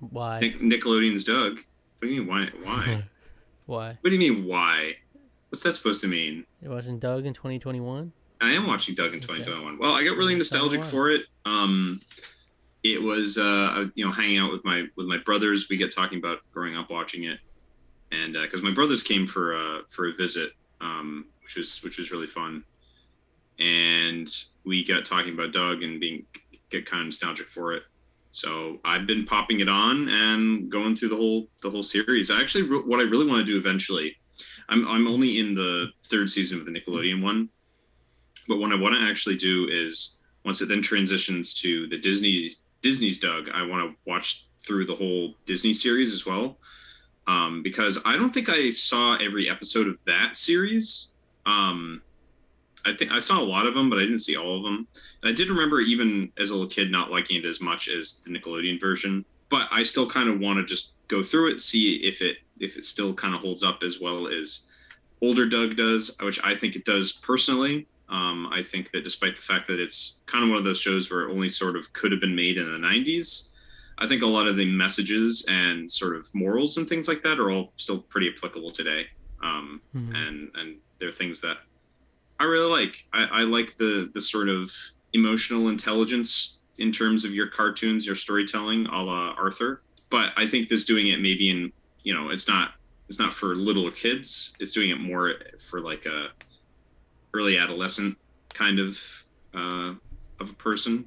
Why? 0.00 0.40
Nic- 0.40 0.60
Nickelodeon's 0.60 1.24
Doug. 1.24 1.56
What 1.98 2.08
do 2.08 2.08
you 2.08 2.20
mean 2.22 2.28
why? 2.28 2.48
Why? 2.62 3.04
Why? 3.66 3.96
what 4.00 4.10
do 4.10 4.16
you 4.16 4.32
mean 4.32 4.46
why? 4.46 4.94
What's 5.50 5.62
that 5.62 5.72
supposed 5.72 6.00
to 6.00 6.08
mean? 6.08 6.44
You're 6.60 6.72
watching 6.72 6.98
Doug 6.98 7.24
in 7.24 7.34
2021? 7.34 8.12
I 8.40 8.50
am 8.50 8.66
watching 8.66 8.96
Doug 8.96 9.10
in 9.12 9.18
Okay. 9.18 9.26
2021. 9.26 9.78
Well, 9.78 9.92
I 9.94 10.02
got 10.02 10.16
really 10.16 10.34
nostalgic 10.34 10.84
for 10.84 11.10
it. 11.10 11.22
Um, 11.44 12.00
it 12.82 13.00
was 13.00 13.38
uh, 13.38 13.86
you 13.94 14.04
know 14.04 14.10
hanging 14.10 14.38
out 14.38 14.50
with 14.50 14.64
my 14.64 14.86
with 14.96 15.06
my 15.06 15.18
brothers. 15.18 15.68
We 15.68 15.76
get 15.76 15.94
talking 15.94 16.18
about 16.18 16.38
growing 16.52 16.76
up 16.76 16.90
watching 16.90 17.24
it, 17.24 17.38
and 18.10 18.32
because 18.32 18.62
my 18.62 18.72
brothers 18.72 19.02
came 19.04 19.26
for 19.26 19.54
uh, 19.54 19.82
for 19.88 20.08
a 20.08 20.12
visit, 20.14 20.52
um, 20.80 21.26
which 21.44 21.56
was 21.56 21.80
which 21.84 21.98
was 21.98 22.10
really 22.10 22.26
fun, 22.26 22.64
and 23.60 24.28
we 24.64 24.84
got 24.84 25.04
talking 25.04 25.34
about 25.34 25.52
Doug 25.52 25.82
and 25.82 26.00
being 26.00 26.24
get 26.70 26.86
kind 26.86 27.00
of 27.00 27.06
nostalgic 27.06 27.48
for 27.48 27.72
it. 27.72 27.82
So 28.30 28.78
I've 28.84 29.06
been 29.06 29.26
popping 29.26 29.60
it 29.60 29.68
on 29.68 30.08
and 30.08 30.70
going 30.70 30.94
through 30.94 31.08
the 31.08 31.16
whole 31.16 31.48
the 31.62 31.70
whole 31.70 31.82
series. 31.82 32.30
I 32.30 32.40
actually 32.40 32.64
what 32.64 33.00
I 33.00 33.04
really 33.04 33.26
want 33.26 33.44
to 33.44 33.52
do 33.52 33.58
eventually. 33.58 34.16
I'm 34.68 34.86
I'm 34.86 35.06
only 35.08 35.40
in 35.40 35.54
the 35.54 35.88
third 36.06 36.30
season 36.30 36.60
of 36.60 36.66
the 36.66 36.72
Nickelodeon 36.72 37.22
one, 37.22 37.48
but 38.46 38.58
what 38.58 38.72
I 38.72 38.76
want 38.76 38.94
to 38.94 39.00
actually 39.00 39.36
do 39.36 39.68
is 39.70 40.18
once 40.44 40.62
it 40.62 40.68
then 40.68 40.80
transitions 40.80 41.54
to 41.54 41.88
the 41.88 41.98
Disney 41.98 42.52
Disney's 42.82 43.18
Doug, 43.18 43.48
I 43.52 43.66
want 43.66 43.90
to 43.90 43.96
watch 44.06 44.46
through 44.64 44.86
the 44.86 44.94
whole 44.94 45.34
Disney 45.44 45.72
series 45.72 46.12
as 46.12 46.24
well, 46.24 46.58
um, 47.26 47.62
because 47.62 47.98
I 48.04 48.16
don't 48.16 48.32
think 48.32 48.48
I 48.48 48.70
saw 48.70 49.16
every 49.16 49.50
episode 49.50 49.88
of 49.88 49.98
that 50.06 50.36
series. 50.36 51.08
Um, 51.46 52.02
I 52.84 52.92
think 52.92 53.12
I 53.12 53.20
saw 53.20 53.40
a 53.40 53.44
lot 53.44 53.66
of 53.66 53.74
them, 53.74 53.90
but 53.90 53.98
I 53.98 54.02
didn't 54.02 54.18
see 54.18 54.36
all 54.36 54.56
of 54.56 54.62
them. 54.62 54.86
I 55.24 55.32
did 55.32 55.48
remember 55.48 55.80
even 55.80 56.32
as 56.38 56.50
a 56.50 56.54
little 56.54 56.68
kid 56.68 56.90
not 56.90 57.10
liking 57.10 57.36
it 57.36 57.44
as 57.44 57.60
much 57.60 57.88
as 57.88 58.20
the 58.24 58.30
Nickelodeon 58.30 58.80
version, 58.80 59.24
but 59.48 59.68
I 59.70 59.82
still 59.82 60.08
kind 60.08 60.28
of 60.28 60.38
want 60.40 60.58
to 60.58 60.64
just 60.64 60.94
go 61.08 61.22
through 61.22 61.50
it, 61.52 61.60
see 61.60 61.96
if 61.96 62.22
it 62.22 62.38
if 62.58 62.76
it 62.76 62.84
still 62.84 63.14
kind 63.14 63.34
of 63.34 63.40
holds 63.40 63.62
up 63.62 63.82
as 63.82 64.00
well 64.00 64.28
as 64.28 64.66
older 65.22 65.46
Doug 65.46 65.76
does, 65.76 66.14
which 66.20 66.38
I 66.44 66.54
think 66.54 66.76
it 66.76 66.84
does 66.84 67.12
personally. 67.12 67.86
Um, 68.08 68.48
I 68.52 68.62
think 68.62 68.90
that 68.92 69.04
despite 69.04 69.36
the 69.36 69.42
fact 69.42 69.66
that 69.68 69.78
it's 69.80 70.18
kind 70.26 70.42
of 70.44 70.50
one 70.50 70.58
of 70.58 70.64
those 70.64 70.80
shows 70.80 71.10
where 71.10 71.22
it 71.28 71.32
only 71.32 71.48
sort 71.48 71.76
of 71.76 71.92
could 71.92 72.10
have 72.12 72.20
been 72.20 72.34
made 72.34 72.58
in 72.58 72.70
the 72.72 72.78
90s, 72.78 73.48
I 73.98 74.06
think 74.06 74.22
a 74.22 74.26
lot 74.26 74.46
of 74.46 74.56
the 74.56 74.64
messages 74.64 75.44
and 75.48 75.90
sort 75.90 76.16
of 76.16 76.28
morals 76.34 76.76
and 76.76 76.88
things 76.88 77.06
like 77.08 77.22
that 77.22 77.38
are 77.38 77.50
all 77.50 77.72
still 77.76 77.98
pretty 77.98 78.28
applicable 78.36 78.72
today. 78.72 79.06
Um, 79.42 79.80
Mhm. 79.94 80.14
and 80.14 80.50
and 80.54 80.76
they're 80.98 81.12
things 81.12 81.40
that 81.40 81.58
I 82.40 82.44
really 82.44 82.70
like. 82.70 83.04
I, 83.12 83.24
I 83.24 83.40
like 83.42 83.76
the 83.76 84.10
the 84.14 84.20
sort 84.20 84.48
of 84.48 84.72
emotional 85.12 85.68
intelligence 85.68 86.58
in 86.78 86.90
terms 86.90 87.24
of 87.24 87.34
your 87.34 87.46
cartoons, 87.46 88.06
your 88.06 88.14
storytelling, 88.14 88.86
a 88.86 89.02
la 89.02 89.34
Arthur. 89.38 89.82
But 90.08 90.32
I 90.36 90.46
think 90.46 90.68
this 90.68 90.84
doing 90.84 91.08
it 91.08 91.20
maybe 91.20 91.50
in 91.50 91.70
you 92.02 92.14
know 92.14 92.30
it's 92.30 92.48
not 92.48 92.72
it's 93.08 93.18
not 93.18 93.34
for 93.34 93.54
little 93.54 93.90
kids. 93.90 94.54
It's 94.58 94.72
doing 94.72 94.90
it 94.90 94.98
more 94.98 95.34
for 95.58 95.80
like 95.80 96.06
a 96.06 96.28
early 97.34 97.58
adolescent 97.58 98.16
kind 98.54 98.80
of 98.80 98.98
uh, 99.54 99.92
of 100.40 100.48
a 100.50 100.54
person. 100.54 101.04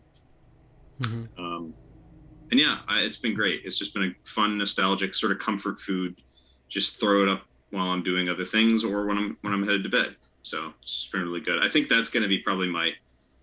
Mhm. 1.02 1.28
Um, 1.40 1.74
and 2.52 2.60
yeah, 2.60 2.82
I, 2.88 3.00
it's 3.00 3.18
been 3.18 3.34
great. 3.34 3.62
It's 3.66 3.80
just 3.80 3.96
been 3.96 4.04
a 4.04 4.30
fun, 4.30 4.60
nostalgic 4.60 5.16
sort 5.16 5.32
of 5.32 5.40
comfort 5.40 5.80
food. 5.80 6.22
Just 6.70 7.00
throw 7.00 7.24
it 7.24 7.30
up 7.30 7.42
while 7.72 7.88
I'm 7.88 8.04
doing 8.04 8.30
other 8.30 8.46
things 8.46 8.84
or 8.84 9.08
when 9.08 9.18
I'm 9.18 9.38
when 9.42 9.54
I'm 9.54 9.64
headed 9.64 9.82
to 9.84 9.90
bed. 9.90 10.16
So 10.44 10.74
it's 10.82 11.08
been 11.08 11.22
really 11.24 11.40
good. 11.40 11.64
I 11.64 11.70
think 11.70 11.90
that's 11.90 12.10
going 12.10 12.24
to 12.24 12.30
be 12.30 12.40
probably 12.40 12.68
my 12.70 12.92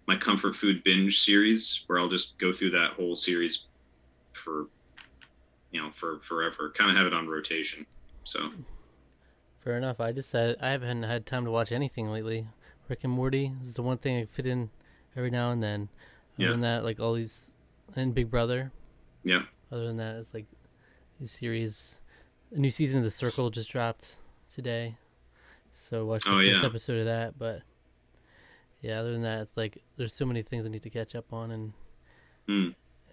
my 0.07 0.17
comfort 0.17 0.55
food 0.57 0.83
binge 0.85 1.21
series 1.21 1.85
where 1.87 1.99
I'll 2.01 2.09
just 2.09 2.39
go 2.39 2.53
through 2.53 2.71
that 2.71 2.93
whole 2.93 3.15
series 3.17 3.67
for 4.33 4.67
you 5.73 5.81
know 5.83 5.91
for 5.91 6.21
forever. 6.21 6.71
Kind 6.77 6.91
of 6.91 6.97
have 6.97 7.07
it 7.07 7.15
on 7.15 7.27
rotation. 7.29 7.87
So 8.25 8.51
Fair 9.65 9.77
enough. 9.77 10.01
I 10.01 10.13
just 10.13 10.33
had 10.33 10.57
I 10.61 10.71
haven't 10.71 11.03
had 11.03 11.27
time 11.27 11.45
to 11.45 11.51
watch 11.51 11.73
anything 11.73 12.09
lately. 12.11 12.47
Rick 12.89 13.01
and 13.05 13.13
Morty 13.13 13.53
is 13.65 13.75
the 13.75 13.83
one 13.83 13.99
thing 13.99 14.19
I 14.19 14.25
fit 14.25 14.47
in 14.47 14.71
every 15.17 15.31
now 15.31 15.51
and 15.53 15.63
then. 15.63 15.89
Other 16.39 16.45
Yeah. 16.45 16.51
than 16.51 16.61
that, 16.63 16.85
like 16.85 16.99
all 17.01 17.15
these 17.15 17.53
and 17.97 18.15
Big 18.15 18.31
Brother. 18.31 18.73
yeah, 19.25 19.43
Other 19.73 19.87
than 19.87 19.97
that, 19.99 20.17
it's 20.17 20.33
like 20.35 20.47
these 21.19 21.33
series. 21.33 22.01
A 22.53 22.59
new 22.59 22.71
season 22.71 22.99
of 22.99 23.05
The 23.05 23.11
Circle 23.11 23.51
just 23.51 23.69
dropped 23.71 24.17
today, 24.53 24.97
so 25.81 26.05
watched 26.07 26.27
the 26.27 26.33
Oh, 26.33 26.39
first 26.39 26.61
yeah. 26.63 26.67
episode 26.67 26.99
of 27.01 27.07
that. 27.07 27.39
But 27.39 27.63
yeah, 28.83 28.99
other 29.01 29.13
than 29.13 29.23
that, 29.23 29.43
it's 29.43 29.57
like 29.57 29.83
there's 29.97 30.15
so 30.15 30.25
many 30.27 30.43
things 30.43 30.65
I 30.65 30.69
need 30.69 30.83
to 30.83 30.91
catch 30.91 31.15
up 31.15 31.33
on, 31.33 31.51
and 31.51 31.73
Hmm. 32.49 32.69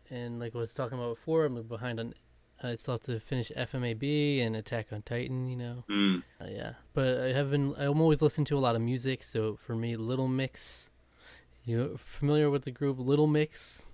and 0.10 0.40
like 0.40 0.56
I 0.56 0.60
was 0.60 0.74
talking 0.74 0.98
about 0.98 1.16
before, 1.16 1.46
I'm 1.46 1.62
behind 1.64 2.00
on. 2.00 2.14
I 2.64 2.74
still 2.76 2.96
have 2.96 3.04
to 3.04 3.20
finish 3.20 3.52
FMAB 3.56 4.40
and 4.42 4.56
Attack 4.56 4.88
on 4.92 5.04
Titan. 5.04 5.48
You 5.48 5.56
know. 5.58 5.84
Mm. 5.90 6.24
Uh, 6.42 6.46
yeah, 6.50 6.74
but 6.94 7.20
I 7.20 7.34
have 7.34 7.52
been. 7.52 7.74
I'm 7.78 8.02
always 8.02 8.22
listening 8.22 8.46
to 8.46 8.58
a 8.58 8.60
lot 8.60 8.76
of 8.76 8.82
music, 8.82 9.24
so 9.24 9.56
for 9.58 9.76
me, 9.76 9.96
Little 9.96 10.28
Mix. 10.28 10.90
You 11.66 12.00
familiar 12.02 12.50
with 12.50 12.64
the 12.64 12.72
group 12.72 12.98
Little 13.00 13.28
Mix? 13.28 13.86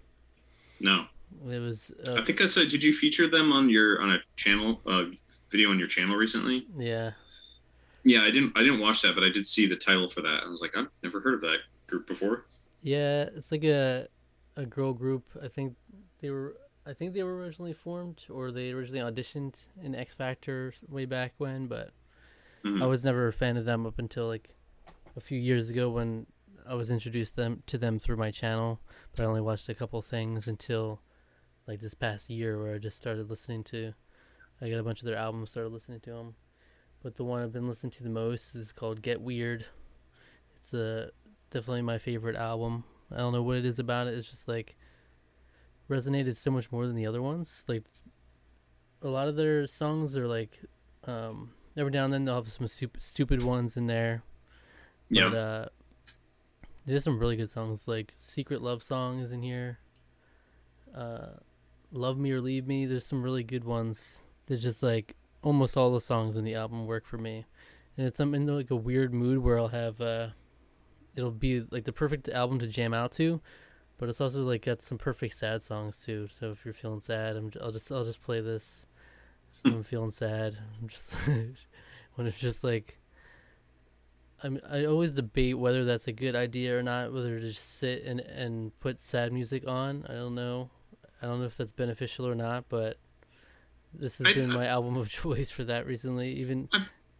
no. 0.80 1.06
It 1.50 1.58
was. 1.60 1.92
I 2.08 2.12
Uh, 2.20 2.26
think 2.26 2.42
I 2.42 2.46
said. 2.46 2.70
Did 2.70 2.84
you 2.84 2.94
feature 2.94 3.28
them 3.28 3.52
on 3.52 3.68
your 3.68 4.00
on 4.00 4.12
a 4.12 4.20
channel 4.36 4.80
uh, 4.86 5.06
video 5.50 5.72
on 5.72 5.80
your 5.80 5.88
channel 5.88 6.16
recently? 6.16 6.68
yeah, 6.78 7.14
Yeah, 8.04 8.24
I 8.24 8.32
didn't. 8.32 8.52
I 8.58 8.64
didn't 8.64 8.80
watch 8.80 9.02
that, 9.04 9.16
but 9.16 9.24
I 9.24 9.30
did 9.30 9.48
see 9.48 9.66
the 9.68 9.76
title 9.76 10.10
for 10.10 10.22
that. 10.22 10.44
I 10.44 10.50
was 10.50 10.62
like, 10.62 10.76
I've 10.76 10.90
never 11.04 11.20
heard 11.22 11.36
of 11.36 11.42
that 11.42 11.60
group 11.88 12.08
before. 12.08 12.46
yeah. 12.82 13.30
It's 13.36 13.52
like 13.52 13.64
a 13.64 14.08
a 14.58 14.66
girl 14.66 14.94
group. 14.94 15.24
I 15.42 15.48
think 15.48 15.76
they 16.22 16.30
were. 16.30 16.58
I 16.86 16.92
think 16.94 17.14
they 17.14 17.24
were 17.24 17.38
originally 17.38 17.72
formed, 17.74 18.26
or 18.30 18.52
they 18.52 18.72
originally 18.72 19.00
auditioned 19.00 19.56
in 19.82 19.96
X 19.96 20.14
Factor 20.14 20.74
way 20.90 21.06
back 21.06 21.34
when. 21.38 21.68
But 21.68 21.92
Mhm. 22.66 22.82
I 22.82 22.86
was 22.86 23.04
never 23.06 23.28
a 23.28 23.34
fan 23.34 23.56
of 23.58 23.66
them 23.66 23.86
up 23.86 24.00
until 24.00 24.28
like 24.28 24.56
a 25.16 25.22
few 25.22 25.40
years 25.40 25.70
ago 25.70 25.90
when 25.90 26.26
I 26.66 26.76
was 26.76 26.92
introduced 26.92 27.36
them 27.38 27.64
to 27.68 27.78
them 27.78 28.00
through 28.00 28.18
my 28.18 28.32
channel. 28.32 28.80
But 29.16 29.24
I 29.24 29.26
only 29.28 29.42
watched 29.42 29.70
a 29.70 29.76
couple 29.76 30.02
things 30.02 30.48
until 30.48 31.02
like 31.68 31.80
this 31.80 31.94
past 31.94 32.30
year 32.30 32.62
where 32.62 32.76
I 32.76 32.80
just 32.80 32.98
started 32.98 33.30
listening 33.30 33.64
to. 33.66 33.94
I 34.62 34.70
got 34.70 34.80
a 34.80 34.84
bunch 34.84 35.02
of 35.02 35.06
their 35.06 35.16
albums, 35.18 35.52
started 35.52 35.70
listening 35.72 36.02
to 36.02 36.12
them. 36.12 36.36
But 37.04 37.16
the 37.16 37.26
one 37.26 37.42
I've 37.44 37.52
been 37.52 37.68
listening 37.68 37.92
to 37.92 38.04
the 38.04 38.10
most 38.10 38.56
is 38.56 38.72
called 38.72 39.02
Get 39.02 39.22
Weird. 39.22 39.66
It's 40.56 40.74
a 40.74 41.12
definitely 41.52 41.82
my 41.82 41.98
favorite 41.98 42.38
album. 42.38 42.86
I 43.12 43.18
don't 43.18 43.34
know 43.34 43.44
what 43.44 43.58
it 43.58 43.66
is 43.66 43.78
about 43.78 44.08
it. 44.08 44.14
It's 44.14 44.30
just 44.30 44.48
like 44.48 44.78
resonated 45.90 46.38
so 46.38 46.50
much 46.50 46.72
more 46.72 46.88
than 46.88 46.96
the 46.96 47.06
other 47.06 47.22
ones. 47.22 47.66
Like 47.68 47.84
a 49.02 49.10
lot 49.10 49.28
of 49.28 49.36
their 49.36 49.68
songs 49.68 50.16
are 50.16 50.28
like 50.28 50.60
um 51.06 51.52
every 51.76 51.92
now 51.92 52.06
and 52.06 52.14
then 52.14 52.24
they'll 52.24 52.36
have 52.36 52.50
some 52.50 52.68
stupid 52.70 53.02
stupid 53.02 53.44
ones 53.44 53.76
in 53.76 53.88
there. 53.88 54.24
yeah. 55.10 55.30
But 55.30 55.36
uh 55.38 55.66
there's 56.86 57.04
some 57.04 57.20
really 57.20 57.36
good 57.36 57.50
songs 57.50 57.88
like 57.88 58.14
Secret 58.18 58.62
Love 58.62 58.82
Song 58.82 59.20
is 59.20 59.34
in 59.34 59.42
here. 59.42 59.80
Uh 60.96 61.34
Love 61.92 62.18
Me 62.18 62.32
or 62.32 62.40
Leave 62.42 62.66
Me, 62.66 62.86
there's 62.86 63.06
some 63.06 63.22
really 63.22 63.44
good 63.44 63.66
ones. 63.66 64.24
They're 64.46 64.58
just 64.58 64.82
like 64.82 65.16
almost 65.44 65.78
all 65.78 65.92
the 65.92 66.02
songs 66.02 66.36
in 66.36 66.44
the 66.44 66.56
album 66.56 66.88
work 66.88 67.06
for 67.06 67.18
me. 67.18 67.46
And 67.98 68.08
it's 68.08 68.20
I'm 68.20 68.34
in 68.34 68.48
like 68.48 68.72
a 68.72 68.76
weird 68.76 69.14
mood 69.14 69.40
where 69.40 69.60
I'll 69.60 69.68
have 69.68 70.02
uh 70.02 70.30
it'll 71.16 71.32
be 71.32 71.64
like 71.70 71.84
the 71.84 71.94
perfect 71.94 72.28
album 72.30 72.58
to 72.60 72.68
jam 72.68 72.94
out 72.94 73.12
to, 73.14 73.40
but 73.98 74.10
it's 74.10 74.22
also 74.22 74.44
like 74.44 74.66
got 74.66 74.82
some 74.82 74.98
perfect 74.98 75.38
sad 75.38 75.62
songs 75.62 76.02
too. 76.04 76.28
So 76.40 76.52
if 76.52 76.66
you're 76.66 76.74
feeling 76.74 77.02
sad, 77.02 77.36
I'm, 77.36 77.52
I'll 77.62 77.72
just 77.72 77.92
I'll 77.92 78.06
just 78.06 78.24
play 78.24 78.42
this. 78.42 78.88
I'm 79.66 79.84
feeling 79.84 80.12
sad. 80.12 80.58
I'm 80.82 80.88
just 80.88 81.14
when 82.16 82.26
it's 82.26 82.40
just 82.40 82.64
like 82.64 82.98
I 84.44 84.50
mean, 84.50 84.62
I 84.70 84.86
always 84.86 85.14
debate 85.14 85.58
whether 85.58 85.86
that's 85.86 86.08
a 86.08 86.12
good 86.12 86.36
idea 86.36 86.78
or 86.78 86.84
not. 86.84 87.14
Whether 87.14 87.40
to 87.40 87.48
just 87.48 87.78
sit 87.78 88.04
and 88.04 88.20
and 88.22 88.78
put 88.80 89.00
sad 89.00 89.32
music 89.32 89.68
on. 89.68 90.06
I 90.10 90.14
don't 90.14 90.36
know. 90.36 90.70
I 91.22 91.28
don't 91.28 91.40
know 91.40 91.46
if 91.46 91.56
that's 91.56 91.72
beneficial 91.72 92.28
or 92.28 92.36
not, 92.36 92.66
but 92.68 92.98
this 93.94 94.18
has 94.20 94.28
I- 94.28 94.34
been 94.34 94.52
I- 94.52 94.56
my 94.56 94.66
album 94.68 94.98
of 94.98 95.10
choice 95.24 95.52
for 95.52 95.64
that 95.66 95.86
recently. 95.86 96.32
Even 96.34 96.70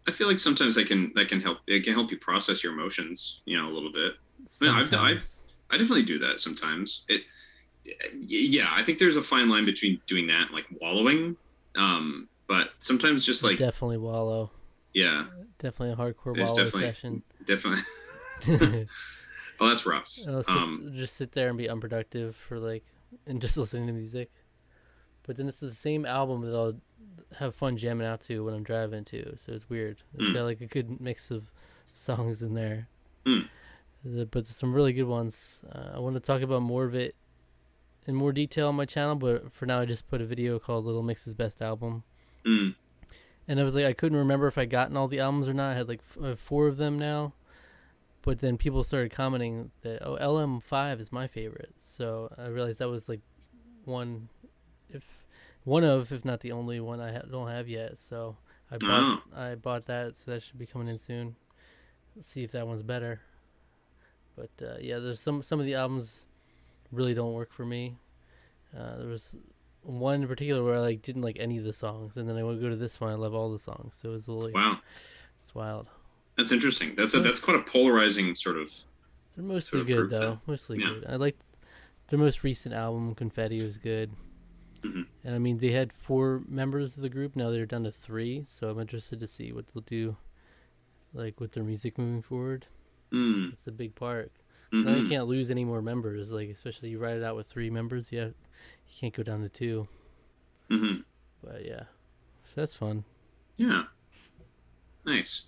I 0.08 0.12
feel 0.12 0.28
like 0.28 0.40
sometimes 0.40 0.78
I 0.78 0.84
can 0.84 1.12
that 1.16 1.30
can 1.30 1.40
help. 1.42 1.60
It 1.68 1.84
can 1.84 1.94
help 1.94 2.12
you 2.12 2.18
process 2.18 2.64
your 2.64 2.74
emotions, 2.74 3.42
you 3.46 3.58
know, 3.58 3.70
a 3.70 3.74
little 3.74 3.92
bit. 3.92 4.14
I've- 4.62 4.96
I've- 4.96 5.22
I 5.70 5.78
definitely 5.78 6.04
do 6.04 6.20
that 6.20 6.40
sometimes. 6.40 7.04
It, 7.08 7.24
yeah, 8.22 8.68
I 8.72 8.84
think 8.84 9.00
there's 9.00 9.16
a 9.16 9.22
fine 9.22 9.50
line 9.50 9.66
between 9.66 10.00
doing 10.08 10.28
that 10.28 10.42
and 10.44 10.52
like 10.52 10.66
wallowing. 10.80 11.36
Um, 11.76 12.30
but 12.48 12.72
sometimes 12.80 13.26
just 13.26 13.44
like 13.44 13.58
definitely 13.58 13.98
wallow. 13.98 14.52
yeah, 14.94 15.26
Definitely 15.58 15.94
a 15.94 15.96
hardcore 15.96 16.36
There's 16.36 16.50
wallow 16.52 16.64
definitely- 16.66 16.82
session. 16.82 17.24
definitely. 17.46 17.84
oh, 19.60 19.68
that's 19.70 19.86
rough. 19.86 20.08
Sit, 20.10 20.28
Um, 20.50 20.92
just 20.96 21.16
sit 21.16 21.32
there 21.32 21.50
and 21.50 21.58
be 21.58 21.70
unproductive 21.70 22.36
for 22.36 22.60
like 22.60 22.84
and 23.26 23.42
just 23.42 23.58
listening 23.58 23.88
to 23.88 23.94
music. 23.94 24.32
But 25.26 25.38
then 25.38 25.46
this 25.46 25.64
is 25.64 25.72
the 25.72 25.76
same 25.76 26.06
album 26.06 26.42
that 26.42 26.56
I'll 26.56 26.76
have 27.38 27.56
fun 27.56 27.78
jamming 27.78 28.06
out 28.08 28.22
to 28.22 28.44
when 28.46 28.54
I'm 28.54 28.64
driving 28.64 29.06
too. 29.06 29.36
So 29.38 29.54
it's 29.54 29.70
weird. 29.70 30.02
It's 30.18 30.28
Mm. 30.28 30.34
got 30.34 30.44
like 30.44 30.62
a 30.62 30.66
good 30.68 31.00
mix 31.02 31.32
of 31.32 31.52
songs 31.94 32.42
in 32.44 32.54
there. 32.54 32.88
Mm. 33.26 33.48
But 34.32 34.48
some 34.48 34.74
really 34.74 34.92
good 34.94 35.08
ones. 35.08 35.64
Uh, 35.72 35.92
I 35.96 36.00
want 36.00 36.16
to 36.16 36.20
talk 36.20 36.42
about 36.42 36.62
more 36.62 36.84
of 36.84 36.94
it 36.94 37.16
in 38.06 38.16
more 38.16 38.34
detail 38.34 38.68
on 38.68 38.76
my 38.76 38.86
channel. 38.86 39.16
But 39.16 39.52
for 39.54 39.66
now, 39.66 39.80
I 39.80 39.86
just 39.86 40.08
put 40.10 40.20
a 40.22 40.26
video 40.26 40.60
called 40.60 40.84
"Little 40.86 41.04
Mix's 41.04 41.34
Best 41.34 41.62
Album." 41.62 42.04
Mm. 42.46 42.76
And 43.48 43.60
I 43.60 43.64
was 43.64 43.76
like, 43.76 43.86
I 43.86 43.94
couldn't 43.94 44.18
remember 44.18 44.48
if 44.48 44.58
I 44.58 44.66
gotten 44.66 44.96
all 44.98 45.08
the 45.08 45.20
albums 45.20 45.48
or 45.48 45.54
not. 45.54 45.72
I 45.72 45.76
had 45.76 45.88
like 45.88 46.02
f- 46.22 46.38
four 46.40 46.68
of 46.68 46.78
them 46.78 47.00
now. 47.00 47.34
But 48.22 48.40
then 48.40 48.58
people 48.58 48.84
started 48.86 49.12
commenting 49.12 49.72
that 49.82 50.02
oh 50.06 50.18
LM5 50.18 51.00
is 51.00 51.12
my 51.12 51.28
favorite. 51.28 51.74
So 51.78 52.30
I 52.38 52.48
realized 52.48 52.80
that 52.80 52.90
was 52.90 53.08
like 53.10 53.20
one, 53.86 54.28
one 55.64 55.84
of 55.84 56.12
if 56.12 56.26
not 56.26 56.42
the 56.42 56.52
only 56.52 56.80
one 56.80 57.00
I 57.00 57.12
ha- 57.14 57.22
don't 57.30 57.48
have 57.50 57.68
yet. 57.68 58.00
So 58.00 58.36
I 58.72 58.78
bought 58.78 59.22
I 59.36 59.56
bought 59.56 59.86
that. 59.88 60.16
So 60.18 60.32
that 60.32 60.44
should 60.44 60.58
be 60.60 60.66
coming 60.66 60.88
in 60.88 60.98
soon. 60.98 61.36
Let's 62.16 62.28
see 62.28 62.44
if 62.44 62.52
that 62.52 62.68
one's 62.68 62.84
better. 62.84 63.22
But 64.36 64.50
uh, 64.62 64.78
yeah, 64.82 65.00
there's 65.00 65.20
some 65.20 65.44
some 65.44 65.60
of 65.60 65.66
the 65.66 65.76
albums 65.76 66.26
really 66.92 67.14
don't 67.14 67.34
work 67.34 67.52
for 67.52 67.66
me. 67.66 67.98
Uh, 68.78 68.98
there 68.98 69.08
was 69.08 69.36
one 69.84 70.22
in 70.22 70.28
particular 70.28 70.64
where 70.64 70.76
I 70.76 70.80
like 70.80 71.02
didn't 71.02 71.22
like 71.22 71.38
any 71.40 71.58
of 71.58 71.64
the 71.64 71.74
songs, 71.74 72.18
and 72.18 72.28
then 72.28 72.38
I 72.38 72.44
would 72.44 72.60
go 72.62 72.70
to 72.70 72.76
this 72.76 73.00
one. 73.00 73.12
I 73.12 73.16
love 73.16 73.34
all 73.36 73.52
the 73.52 73.60
songs, 73.60 73.98
so 74.02 74.10
it 74.10 74.14
was 74.14 74.28
a 74.28 74.32
little 74.32 74.52
Wow, 74.52 74.80
it's 75.42 75.54
wild. 75.54 75.90
that's 76.38 76.52
interesting. 76.52 76.96
That's 76.96 77.14
a 77.14 77.20
that's 77.20 77.40
quite 77.40 77.58
a 77.58 77.64
polarizing 77.64 78.34
sort 78.36 78.58
of. 78.58 78.72
They're 79.36 79.46
mostly 79.46 79.80
Sort 79.80 79.82
of 79.82 79.88
good 79.88 80.10
though. 80.10 80.30
then. 80.30 80.40
Mostly 80.48 80.80
Yeah. 80.80 80.90
good. 80.90 81.06
I 81.10 81.16
like 81.18 81.38
their 82.08 82.18
most 82.20 82.44
recent 82.44 82.74
album, 82.74 83.14
Confetti, 83.16 83.64
was 83.64 83.78
good. 83.78 84.12
Mhm. 84.84 85.08
And 85.24 85.36
I 85.36 85.40
mean, 85.40 85.58
they 85.60 85.72
had 85.72 85.94
four 85.94 86.44
members 86.48 86.98
of 86.98 87.04
the 87.04 87.10
group. 87.10 87.36
Now 87.36 87.50
they're 87.52 87.66
down 87.66 87.84
to 87.84 87.92
three. 87.92 88.44
So 88.48 88.70
I'm 88.70 88.80
interested 88.80 89.20
to 89.22 89.28
see 89.28 89.52
what 89.54 89.66
they'll 89.68 89.84
do, 89.84 90.18
like 91.14 91.40
with 91.40 91.54
their 91.54 91.64
music 91.64 91.98
moving 91.98 92.22
forward. 92.22 92.68
Mm. 93.12 93.54
It's 93.54 93.68
a 93.68 93.72
big 93.72 93.96
part. 93.96 94.32
Now 94.72 94.96
you 94.96 95.08
can't 95.08 95.28
lose 95.28 95.52
any 95.52 95.64
more 95.64 95.84
members. 95.84 96.32
Like 96.32 96.50
especially 96.50 96.90
you 96.90 96.98
write 96.98 97.18
it 97.18 97.24
out 97.24 97.36
with 97.36 97.46
three 97.46 97.70
members. 97.70 98.12
Yeah, 98.12 98.26
you 98.26 98.34
can't 99.00 99.14
go 99.14 99.22
down 99.22 99.42
to 99.44 99.50
two. 99.50 99.88
Mhm. 100.72 101.04
But 101.44 101.64
yeah, 101.64 101.84
so 102.44 102.54
that's 102.56 102.74
fun. 102.74 103.04
Yeah. 103.56 103.84
Nice. 105.06 105.46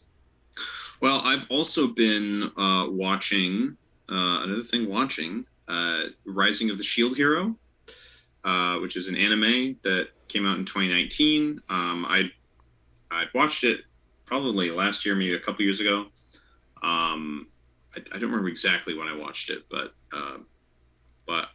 Well, 1.01 1.21
I've 1.21 1.49
also 1.49 1.87
been 1.87 2.51
uh, 2.55 2.87
watching 2.91 3.77
uh, 4.09 4.41
another 4.43 4.61
thing. 4.61 4.87
Watching 4.87 5.47
uh, 5.67 6.03
Rising 6.25 6.69
of 6.69 6.77
the 6.77 6.83
Shield 6.83 7.17
Hero, 7.17 7.57
uh, 8.45 8.77
which 8.77 8.95
is 8.95 9.09
an 9.09 9.17
anime 9.17 9.77
that 9.83 10.09
came 10.29 10.45
out 10.45 10.57
in 10.57 10.65
2019. 10.65 11.61
Um, 11.69 12.05
I 12.07 12.31
I 13.11 13.25
watched 13.33 13.63
it 13.63 13.81
probably 14.25 14.71
last 14.71 15.05
year, 15.05 15.15
maybe 15.15 15.33
a 15.33 15.39
couple 15.39 15.63
years 15.63 15.81
ago. 15.81 16.05
Um, 16.81 17.47
I, 17.95 17.99
I 18.13 18.17
don't 18.17 18.29
remember 18.29 18.47
exactly 18.47 18.97
when 18.97 19.07
I 19.07 19.17
watched 19.17 19.49
it, 19.49 19.63
but 19.69 19.93
uh, 20.15 20.37
but 21.25 21.49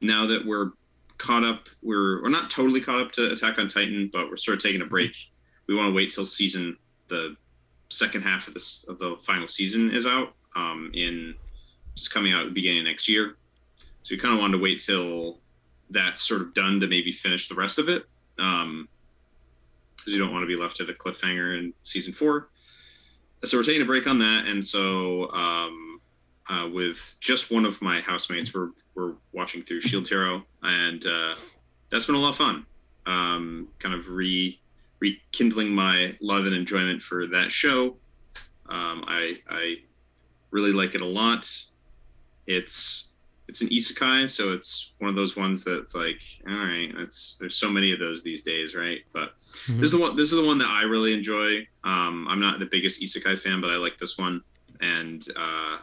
now 0.00 0.26
that 0.26 0.46
we're 0.46 0.70
caught 1.18 1.44
up, 1.44 1.68
we're 1.82 2.22
we're 2.22 2.30
not 2.30 2.48
totally 2.48 2.80
caught 2.80 3.00
up 3.00 3.12
to 3.12 3.32
Attack 3.32 3.58
on 3.58 3.68
Titan, 3.68 4.08
but 4.10 4.30
we're 4.30 4.36
sort 4.38 4.56
of 4.56 4.62
taking 4.62 4.80
a 4.80 4.86
break 4.86 5.14
we 5.66 5.74
want 5.74 5.88
to 5.88 5.94
wait 5.94 6.10
till 6.10 6.26
season 6.26 6.76
the 7.08 7.36
second 7.90 8.22
half 8.22 8.48
of 8.48 8.54
this 8.54 8.84
of 8.84 8.98
the 8.98 9.16
final 9.22 9.46
season 9.46 9.90
is 9.90 10.06
out 10.06 10.34
um, 10.56 10.90
in 10.94 11.34
just 11.94 12.12
coming 12.12 12.32
out 12.32 12.42
at 12.42 12.46
the 12.46 12.54
beginning 12.54 12.80
of 12.80 12.84
next 12.86 13.08
year. 13.08 13.36
So 14.02 14.14
we 14.14 14.18
kind 14.18 14.34
of 14.34 14.40
wanted 14.40 14.56
to 14.56 14.62
wait 14.62 14.80
till 14.80 15.38
that's 15.90 16.26
sort 16.26 16.40
of 16.40 16.54
done 16.54 16.80
to 16.80 16.86
maybe 16.86 17.12
finish 17.12 17.48
the 17.48 17.54
rest 17.54 17.78
of 17.78 17.88
it 17.88 18.04
because 18.36 18.86
you 20.06 20.18
don't 20.18 20.32
want 20.32 20.42
to 20.42 20.46
be 20.46 20.56
left 20.56 20.80
at 20.80 20.88
a 20.88 20.92
cliffhanger 20.92 21.58
in 21.58 21.72
season 21.82 22.12
four. 22.12 22.48
So 23.44 23.56
we're 23.58 23.64
taking 23.64 23.82
a 23.82 23.86
break 23.86 24.06
on 24.06 24.18
that, 24.20 24.46
and 24.46 24.64
so 24.64 25.30
um, 25.32 26.00
uh, 26.48 26.68
with 26.72 27.16
just 27.20 27.50
one 27.50 27.64
of 27.64 27.80
my 27.82 28.00
housemates, 28.00 28.54
we're 28.54 28.70
we're 28.94 29.14
watching 29.32 29.62
through 29.62 29.80
Shield 29.80 30.08
Hero, 30.08 30.44
and 30.62 31.04
uh, 31.06 31.34
that's 31.90 32.06
been 32.06 32.14
a 32.14 32.18
lot 32.18 32.30
of 32.30 32.36
fun. 32.36 32.66
Um, 33.06 33.68
kind 33.78 33.94
of 33.94 34.08
re 34.08 34.60
rekindling 35.00 35.70
my 35.70 36.16
love 36.20 36.46
and 36.46 36.54
enjoyment 36.54 37.02
for 37.02 37.26
that 37.28 37.50
show. 37.50 37.96
Um, 38.68 39.04
I 39.08 39.38
I 39.48 39.76
really 40.52 40.72
like 40.72 40.94
it 40.94 41.00
a 41.00 41.06
lot. 41.06 41.50
It's 42.46 43.08
it's 43.52 43.60
an 43.60 43.68
isekai, 43.68 44.30
so 44.30 44.52
it's 44.54 44.94
one 44.98 45.10
of 45.10 45.14
those 45.14 45.36
ones 45.36 45.62
that's 45.62 45.94
like, 45.94 46.18
all 46.48 46.56
right, 46.56 46.90
it's 46.96 47.36
there's 47.38 47.54
so 47.56 47.68
many 47.68 47.92
of 47.92 47.98
those 47.98 48.22
these 48.22 48.42
days, 48.42 48.74
right? 48.74 49.00
But 49.12 49.32
Mhm. 49.68 49.78
this 49.78 49.88
is 49.88 49.90
the 49.90 49.98
one 49.98 50.16
this 50.16 50.32
is 50.32 50.40
the 50.40 50.46
one 50.46 50.56
that 50.58 50.68
I 50.68 50.82
really 50.84 51.12
enjoy. 51.12 51.58
Um, 51.84 52.26
I'm 52.30 52.40
not 52.40 52.60
the 52.60 52.66
biggest 52.70 53.02
isekai 53.02 53.38
fan, 53.38 53.60
but 53.60 53.68
I 53.68 53.76
like 53.76 53.98
this 53.98 54.16
one, 54.16 54.40
and 54.80 55.22
uh, 55.36 55.76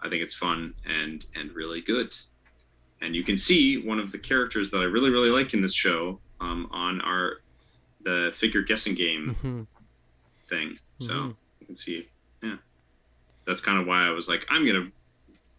I 0.00 0.08
think 0.08 0.22
it's 0.22 0.34
fun 0.34 0.74
and 0.84 1.26
and 1.34 1.50
really 1.52 1.80
good. 1.80 2.14
And 3.00 3.16
you 3.16 3.24
can 3.24 3.36
see 3.36 3.84
one 3.84 3.98
of 3.98 4.12
the 4.12 4.18
characters 4.18 4.70
that 4.70 4.78
I 4.78 4.84
really 4.84 5.10
really 5.10 5.30
like 5.30 5.54
in 5.54 5.60
this 5.60 5.74
show 5.74 6.22
um, 6.40 6.68
on 6.70 7.00
our 7.00 7.38
the 8.02 8.30
figure 8.32 8.62
guessing 8.62 8.94
game 8.94 9.34
Mhm. 9.42 9.66
thing. 10.48 10.78
So 11.00 11.12
Mhm. 11.14 11.36
you 11.60 11.66
can 11.66 11.74
see, 11.74 12.08
yeah, 12.40 12.58
that's 13.46 13.60
kind 13.60 13.80
of 13.80 13.86
why 13.88 14.06
I 14.06 14.10
was 14.10 14.28
like, 14.28 14.46
I'm 14.48 14.64
gonna 14.64 14.92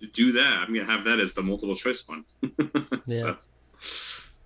do 0.07 0.31
that. 0.33 0.57
I'm 0.65 0.73
gonna 0.73 0.85
have 0.85 1.05
that 1.05 1.19
as 1.19 1.33
the 1.33 1.41
multiple 1.41 1.75
choice 1.75 2.07
one. 2.07 2.25
Yeah. 3.05 3.35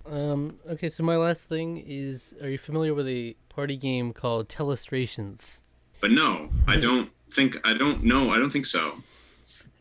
Um. 0.06 0.58
Okay. 0.68 0.88
So 0.88 1.02
my 1.02 1.16
last 1.16 1.48
thing 1.48 1.82
is: 1.86 2.34
Are 2.42 2.48
you 2.48 2.58
familiar 2.58 2.94
with 2.94 3.08
a 3.08 3.36
party 3.48 3.76
game 3.76 4.12
called 4.12 4.48
Telestrations? 4.48 5.60
But 6.00 6.10
no, 6.10 6.50
I 6.66 6.76
don't 6.76 7.10
think 7.30 7.56
I 7.64 7.74
don't 7.74 8.04
know. 8.04 8.30
I 8.30 8.38
don't 8.38 8.50
think 8.50 8.66
so. 8.66 9.02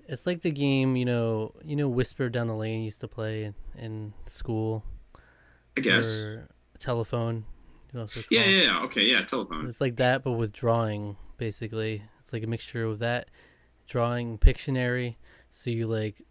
It's 0.08 0.26
like 0.26 0.42
the 0.42 0.52
game 0.52 0.96
you 0.96 1.06
know, 1.06 1.54
you 1.64 1.76
know, 1.76 1.88
Whisper 1.88 2.30
Down 2.30 2.48
the 2.48 2.56
Lane 2.56 2.84
used 2.84 3.02
to 3.02 3.08
play 3.08 3.44
in, 3.44 3.56
in 3.78 4.14
school. 4.28 4.84
I 5.78 5.82
guess. 5.82 6.20
Or 6.20 6.48
telephone. 6.80 7.46
You 7.92 8.00
know, 8.00 8.08
Yeah, 8.30 8.46
yeah, 8.46 8.64
yeah. 8.64 8.84
Okay, 8.84 9.04
yeah. 9.04 9.24
Telephone. 9.24 9.68
It's 9.68 9.82
like 9.82 9.98
that, 9.98 10.24
but 10.24 10.34
with 10.34 10.52
drawing, 10.52 11.16
basically. 11.38 12.04
It's 12.22 12.34
like 12.34 12.44
a 12.44 12.48
mixture 12.48 12.86
of 12.86 13.00
that, 13.00 13.30
drawing, 13.88 14.38
Pictionary. 14.38 15.16
So 15.54 15.70
you 15.70 15.88
like, 15.88 16.22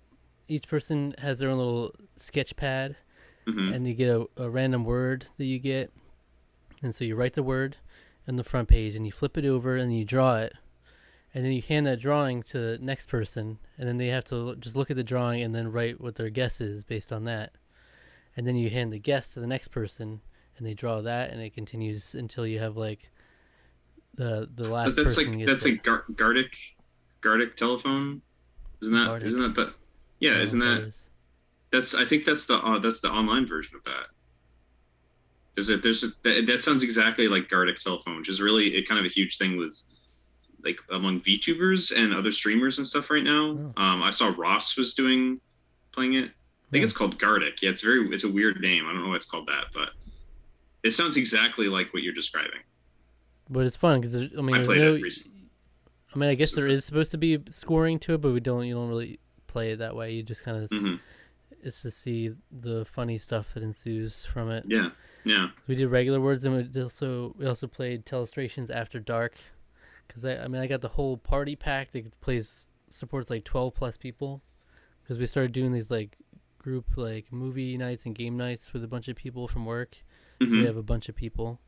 each 0.48 0.68
person 0.68 1.14
has 1.18 1.38
their 1.38 1.48
own 1.48 1.58
little 1.58 1.94
sketch 2.16 2.54
pad, 2.56 2.96
hmm 3.46 3.72
and 3.72 3.88
you 3.88 3.94
get 3.94 4.08
a, 4.08 4.26
a 4.36 4.50
random 4.50 4.84
word 4.84 5.26
that 5.38 5.46
you 5.46 5.58
get. 5.58 5.90
And 6.82 6.94
so 6.94 7.04
you 7.04 7.16
write 7.16 7.34
the 7.34 7.42
word 7.42 7.76
on 8.28 8.36
the 8.36 8.44
front 8.44 8.68
page, 8.68 8.94
and 8.96 9.06
you 9.06 9.12
flip 9.12 9.38
it 9.38 9.44
over, 9.44 9.76
and 9.76 9.96
you 9.96 10.04
draw 10.04 10.38
it. 10.38 10.52
And 11.34 11.44
then 11.44 11.52
you 11.52 11.62
hand 11.62 11.86
that 11.86 12.00
drawing 12.00 12.42
to 12.44 12.58
the 12.58 12.78
next 12.78 13.08
person, 13.08 13.58
and 13.78 13.88
then 13.88 13.96
they 13.96 14.08
have 14.08 14.24
to 14.24 14.56
just 14.56 14.76
look 14.76 14.90
at 14.90 14.96
the 14.96 15.04
drawing 15.04 15.40
and 15.40 15.54
then 15.54 15.72
write 15.72 16.00
what 16.00 16.16
their 16.16 16.28
guess 16.28 16.60
is 16.60 16.84
based 16.84 17.12
on 17.12 17.24
that. 17.24 17.52
And 18.36 18.46
then 18.46 18.56
you 18.56 18.68
hand 18.68 18.92
the 18.92 18.98
guess 18.98 19.30
to 19.30 19.40
the 19.40 19.46
next 19.46 19.68
person, 19.68 20.20
and 20.58 20.66
they 20.66 20.74
draw 20.74 21.00
that, 21.00 21.30
and 21.30 21.40
it 21.40 21.54
continues 21.54 22.14
until 22.14 22.46
you 22.46 22.58
have 22.58 22.76
like 22.76 23.10
the 24.14 24.48
the 24.54 24.68
last 24.68 24.96
That's 24.96 25.14
person 25.14 25.38
like 25.38 25.46
that's 25.46 25.64
like 25.64 25.82
Gar- 25.82 26.04
Gartic, 26.14 26.56
Gartic 27.22 27.56
telephone. 27.56 28.22
Isn't 28.82 28.92
that? 28.94 29.06
Gartic. 29.06 29.32
not 29.32 29.54
that 29.54 29.66
the? 29.68 29.74
Yeah, 30.20 30.40
isn't 30.40 30.58
that? 30.58 30.80
is. 30.82 31.06
That's 31.70 31.94
I 31.94 32.04
think 32.04 32.24
that's 32.24 32.44
the 32.46 32.56
uh, 32.58 32.78
that's 32.78 33.00
the 33.00 33.08
online 33.08 33.46
version 33.46 33.76
of 33.76 33.84
that. 33.84 34.06
There's 35.54 35.70
a 35.70 35.76
there's 35.78 36.02
a, 36.04 36.08
that, 36.24 36.46
that 36.46 36.60
sounds 36.60 36.82
exactly 36.82 37.28
like 37.28 37.48
Gartic 37.48 37.78
telephone, 37.78 38.18
which 38.18 38.28
is 38.28 38.40
really 38.42 38.76
a 38.76 38.82
kind 38.82 38.98
of 38.98 39.06
a 39.06 39.08
huge 39.08 39.38
thing 39.38 39.56
with 39.56 39.82
like 40.64 40.78
among 40.90 41.20
VTubers 41.20 41.96
and 41.96 42.14
other 42.14 42.30
streamers 42.32 42.78
and 42.78 42.86
stuff 42.86 43.10
right 43.10 43.24
now. 43.24 43.50
Um, 43.76 44.02
I 44.02 44.10
saw 44.10 44.32
Ross 44.36 44.76
was 44.76 44.94
doing 44.94 45.40
playing 45.92 46.14
it. 46.14 46.24
I 46.24 46.70
think 46.70 46.82
Hmm. 46.82 46.84
it's 46.84 46.92
called 46.92 47.18
Gartic. 47.18 47.60
Yeah, 47.62 47.70
it's 47.70 47.80
very 47.82 48.06
it's 48.12 48.24
a 48.24 48.28
weird 48.30 48.60
name. 48.60 48.86
I 48.86 48.92
don't 48.92 49.02
know 49.02 49.08
why 49.10 49.16
it's 49.16 49.26
called 49.26 49.46
that, 49.48 49.66
but 49.74 49.90
it 50.82 50.90
sounds 50.92 51.16
exactly 51.16 51.68
like 51.68 51.92
what 51.94 52.02
you're 52.02 52.14
describing. 52.14 52.60
But 53.50 53.66
it's 53.66 53.76
fun 53.76 54.00
because 54.00 54.14
I 54.16 54.40
mean, 54.40 54.54
I 54.54 54.64
played 54.64 54.80
no, 54.80 54.94
it 54.94 55.02
recently. 55.02 55.41
I 56.14 56.18
mean, 56.18 56.28
I 56.28 56.34
guess 56.34 56.52
there 56.52 56.66
is 56.68 56.84
supposed 56.84 57.10
to 57.12 57.18
be 57.18 57.38
scoring 57.50 57.98
to 58.00 58.14
it, 58.14 58.20
but 58.20 58.32
we 58.32 58.40
don't. 58.40 58.64
You 58.66 58.74
don't 58.74 58.88
really 58.88 59.18
play 59.46 59.70
it 59.72 59.78
that 59.78 59.96
way. 59.96 60.12
You 60.12 60.22
just 60.22 60.42
kind 60.42 60.62
of. 60.62 60.70
Mhm. 60.70 61.00
It's 61.64 61.82
to 61.82 61.92
see 61.92 62.32
the 62.50 62.84
funny 62.84 63.18
stuff 63.18 63.54
that 63.54 63.62
ensues 63.62 64.24
from 64.24 64.50
it. 64.50 64.64
Yeah, 64.66 64.90
yeah. 65.24 65.50
We 65.68 65.76
did 65.76 65.86
regular 65.88 66.20
words, 66.20 66.44
and 66.44 66.74
we 66.74 66.82
also 66.82 67.34
we 67.38 67.46
also 67.46 67.66
played 67.68 68.04
Telestrations 68.04 68.68
After 68.68 68.98
Dark, 68.98 69.34
because 70.08 70.24
I, 70.24 70.38
I 70.42 70.48
mean 70.48 70.60
I 70.60 70.66
got 70.66 70.80
the 70.80 70.88
whole 70.88 71.16
party 71.16 71.54
pack 71.54 71.92
that 71.92 72.20
plays 72.20 72.66
supports 72.90 73.30
like 73.30 73.44
twelve 73.44 73.74
plus 73.74 73.96
people, 73.96 74.42
because 75.02 75.18
we 75.20 75.26
started 75.26 75.52
doing 75.52 75.70
these 75.72 75.88
like 75.90 76.16
group 76.58 76.86
like 76.96 77.32
movie 77.32 77.76
nights 77.78 78.06
and 78.06 78.14
game 78.14 78.36
nights 78.36 78.72
with 78.72 78.82
a 78.82 78.88
bunch 78.88 79.06
of 79.06 79.14
people 79.16 79.46
from 79.46 79.64
work. 79.64 79.96
So 80.40 80.48
we 80.50 80.58
Mhm. 80.62 80.66
have 80.66 80.76
a 80.76 80.82
bunch 80.82 81.08
of 81.08 81.14
people, 81.14 81.60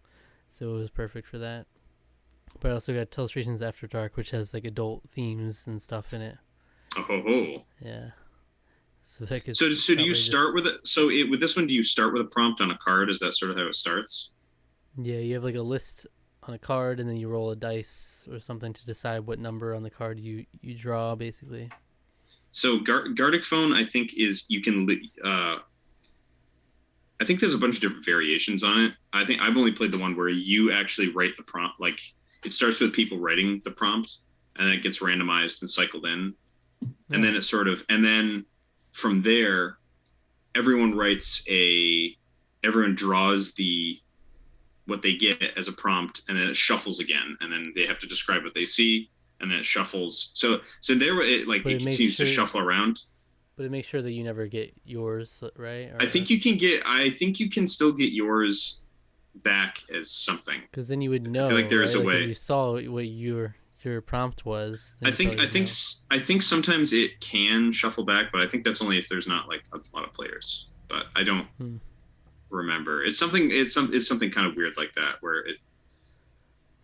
so 0.49 0.75
it 0.75 0.79
was 0.79 0.91
perfect 0.91 1.29
for 1.29 1.39
that. 1.39 1.67
But 2.61 2.71
I 2.71 2.75
also 2.75 2.95
got 2.95 3.11
Telestrations 3.11 3.63
After 3.63 3.87
Dark, 3.87 4.17
which 4.17 4.31
has 4.31 4.55
like 4.55 4.65
adult 4.65 5.03
themes 5.11 5.67
and 5.67 5.81
stuff 5.81 6.13
in 6.15 6.23
it. 6.23 6.37
Oh. 6.97 7.65
Yeah. 7.81 8.11
So 9.03 9.25
that 9.27 9.45
could 9.45 9.57
So, 9.57 9.73
so 9.75 9.95
do 9.95 10.03
you 10.03 10.15
start 10.15 10.55
with 10.55 10.67
it? 10.67 10.87
So 10.87 11.11
it, 11.11 11.29
with 11.29 11.41
this 11.41 11.57
one, 11.57 11.67
do 11.67 11.75
you 11.75 11.83
start 11.83 12.13
with 12.13 12.23
a 12.23 12.27
prompt 12.27 12.61
on 12.61 12.71
a 12.71 12.79
card? 12.79 13.11
Is 13.11 13.19
that 13.21 13.33
sort 13.35 13.51
of 13.51 13.57
how 13.59 13.67
it 13.67 13.75
starts? 13.75 14.31
Yeah, 14.97 15.19
you 15.19 15.35
have 15.35 15.45
like 15.45 15.57
a 15.57 15.63
list 15.63 16.07
on 16.45 16.55
a 16.55 16.59
card, 16.59 17.01
and 17.01 17.09
then 17.09 17.17
you 17.17 17.29
roll 17.29 17.51
a 17.51 17.57
dice 17.57 18.27
or 18.31 18.39
something 18.41 18.73
to 18.73 18.87
decide 18.87 19.21
what 19.21 19.39
number 19.39 19.75
on 19.75 19.83
the 19.83 19.91
card 19.91 20.19
you 20.21 20.47
you 20.63 20.75
draw, 20.75 21.15
basically. 21.15 21.69
So 22.53 22.79
Gar- 22.79 23.09
Gartic 23.09 23.45
phone, 23.45 23.73
I 23.75 23.85
think, 23.85 24.15
is 24.17 24.45
you 24.49 24.63
can. 24.63 24.87
li- 24.87 25.11
Uh, 25.23 25.59
I 27.21 27.25
think 27.25 27.41
there's 27.41 27.55
a 27.55 27.59
bunch 27.59 27.77
of 27.77 27.81
different 27.83 28.05
variations 28.05 28.63
on 28.65 28.81
it. 28.81 28.93
I 29.13 29.25
think 29.25 29.41
I've 29.41 29.57
only 29.57 29.73
played 29.73 29.93
the 29.93 29.99
one 29.99 30.17
where 30.17 30.29
you 30.29 30.73
actually 30.73 31.09
write 31.09 31.37
the 31.37 31.43
prompt. 31.43 31.81
Like 31.81 32.01
it 32.45 32.53
starts 32.53 32.81
with 32.81 32.93
people 32.93 33.19
writing 33.19 33.61
the 33.65 33.71
prompt, 33.71 34.19
and 34.57 34.67
then 34.67 34.75
it 34.75 34.83
gets 34.83 35.01
randomized 35.01 35.61
and 35.63 35.71
cycled 35.71 36.07
in, 36.07 36.35
and 37.11 37.25
then 37.25 37.35
it 37.35 37.43
sort 37.43 37.69
of, 37.69 37.85
and 37.89 38.05
then 38.05 38.45
from 38.93 39.23
there, 39.23 39.79
everyone 40.55 40.97
writes 40.97 41.43
a. 41.49 42.17
Everyone 42.63 42.95
draws 42.95 43.53
the 43.53 43.99
what 44.87 45.03
they 45.03 45.15
get 45.15 45.43
as 45.59 45.69
a 45.69 45.73
prompt, 45.73 46.23
and 46.29 46.39
then 46.39 46.49
it 46.49 46.57
shuffles 46.57 46.99
again, 46.99 47.37
and 47.41 47.53
then 47.53 47.73
they 47.77 47.85
have 47.85 47.99
to 47.99 48.07
describe 48.07 48.43
what 48.43 48.55
they 48.55 48.65
see, 48.65 49.11
and 49.41 49.51
then 49.51 49.59
it 49.59 49.67
shuffles. 49.67 50.31
So 50.35 50.61
so 50.81 50.95
there, 50.95 51.21
it 51.21 51.47
like 51.47 51.63
But 51.63 51.73
it 51.73 51.77
it 51.77 51.83
continues 51.83 52.17
to 52.17 52.27
shuffle 52.27 52.61
around. 52.61 53.01
But 53.57 53.67
it 53.67 53.71
makes 53.71 53.87
sure 53.87 54.01
that 54.01 54.13
you 54.13 54.25
never 54.25 54.47
get 54.47 54.73
yours, 54.85 55.45
right? 55.57 55.93
I 56.01 56.07
think 56.07 56.31
you 56.31 56.41
can 56.41 56.57
get. 56.57 56.87
I 56.87 57.11
think 57.11 57.39
you 57.39 57.51
can 57.51 57.67
still 57.67 57.93
get 57.93 58.13
yours 58.13 58.84
back 59.37 59.79
as 59.93 60.11
something. 60.11 60.61
because 60.71 60.89
then 60.89 61.01
you 61.01 61.11
would 61.11 61.27
know. 61.27 61.49
Feel 61.49 61.57
like 61.57 61.69
there 61.69 61.83
is 61.83 61.95
right? 61.97 62.05
a 62.05 62.07
Like, 62.07 62.15
if 62.17 62.21
way. 62.23 62.27
you 62.29 62.35
saw 62.35 62.73
what 62.91 63.07
your 63.07 63.57
your 63.83 64.01
prompt 64.01 64.47
was. 64.47 64.95
I 65.05 65.11
think. 65.11 65.39
I 65.41 65.47
think. 65.47 65.69
know. 65.69 66.17
I 66.17 66.19
think 66.19 66.43
sometimes 66.43 66.93
it 66.93 67.21
can 67.21 67.71
shuffle 67.73 68.05
back, 68.05 68.33
but 68.33 68.41
I 68.41 68.47
think 68.47 68.65
that's 68.65 68.81
only 68.81 68.99
if 68.99 69.09
there's 69.09 69.27
not 69.27 69.47
like 69.49 69.63
a 69.75 69.79
lot 69.95 70.05
of 70.07 70.13
players. 70.15 70.69
But 70.89 71.07
I 71.17 71.23
don't 71.23 71.47
Hmm. 71.59 71.77
remember. 72.51 73.05
It's 73.05 73.19
something. 73.19 73.51
It's 73.51 73.73
some. 73.75 73.93
It's 73.93 74.07
something 74.09 74.31
kind 74.31 74.47
of 74.47 74.57
weird 74.57 74.77
like 74.77 74.95
that 74.95 75.17
where 75.21 75.41
it. 75.47 75.57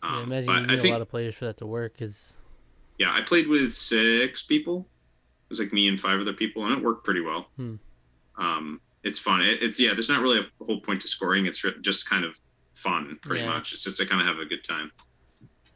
Yeah, 0.03 0.17
Um, 0.17 0.23
imagine 0.33 0.47
but 0.47 0.55
you 0.63 0.67
need 0.67 0.71
I 0.73 0.77
think. 0.77 0.89
a 0.89 0.93
lot 0.93 1.03
of 1.03 1.09
players 1.09 1.35
for 1.35 1.45
that 1.47 1.57
to 1.59 1.67
work. 1.67 1.97
Cause 1.99 2.37
Yeah, 2.99 3.13
I 3.15 3.21
played 3.23 3.47
with 3.49 3.73
six 3.73 4.43
people. 4.43 4.89
It 5.45 5.51
was 5.51 5.59
like 5.59 5.73
me 5.73 5.89
and 5.89 5.99
five 6.01 6.21
other 6.21 6.33
people, 6.33 6.65
and 6.67 6.73
it 6.77 6.83
worked 6.85 7.05
pretty 7.05 7.21
well. 7.21 7.49
Hmm. 7.57 7.75
Um, 8.37 8.81
it's 9.03 9.19
fun. 9.19 9.41
It, 9.43 9.63
it's 9.63 9.79
yeah. 9.81 9.93
There's 9.95 10.09
not 10.09 10.21
really 10.23 10.41
a 10.41 10.65
whole 10.65 10.81
point 10.81 11.01
to 11.03 11.09
scoring. 11.09 11.47
It's 11.47 11.65
just 11.81 12.09
kind 12.09 12.25
of 12.25 12.39
fun, 12.75 13.19
pretty 13.23 13.43
Yeah. 13.45 13.51
much. 13.51 13.73
It's 13.73 13.85
just 13.85 13.97
to 13.99 14.07
kind 14.07 14.21
of 14.21 14.27
have 14.27 14.39
a 14.39 14.45
good 14.47 14.63
time. 14.65 14.93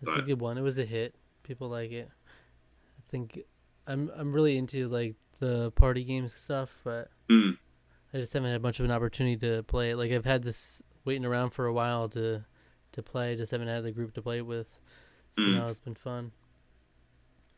it's 0.03 0.13
a 0.13 0.23
good 0.23 0.41
one. 0.41 0.59
It 0.59 0.63
was 0.63 0.77
a 0.79 0.85
hit. 0.85 1.15
People 1.45 1.69
like 1.69 1.91
it. 1.91 2.11
I 2.99 3.03
think 3.11 3.41
I'm 3.87 4.11
I'm 4.17 4.33
really 4.33 4.57
into 4.59 4.89
like 4.89 5.15
the 5.41 5.71
party 5.73 6.05
games 6.05 6.35
stuff, 6.35 6.77
but 6.85 7.11
Mm. 7.31 7.57
I 8.13 8.19
just 8.19 8.33
haven't 8.33 8.51
had 8.53 8.63
much 8.63 8.79
of 8.79 8.85
an 8.85 8.91
opportunity 8.93 9.37
to 9.39 9.63
play 9.65 9.91
it. 9.91 9.97
Like 9.97 10.13
I've 10.13 10.25
had 10.25 10.43
this 10.43 10.83
waiting 11.05 11.25
around 11.25 11.51
for 11.51 11.67
a 11.67 11.73
while 11.73 12.09
to 12.11 12.45
to 12.93 13.03
play. 13.03 13.35
Just 13.37 13.51
haven't 13.53 13.69
had 13.69 13.83
the 13.85 13.91
group 13.93 14.15
to 14.15 14.23
play 14.23 14.39
it 14.39 14.47
with. 14.47 14.79
So 15.37 15.43
Mm. 15.43 15.55
now 15.57 15.67
it's 15.69 15.81
been 15.81 15.95
fun. 15.97 16.33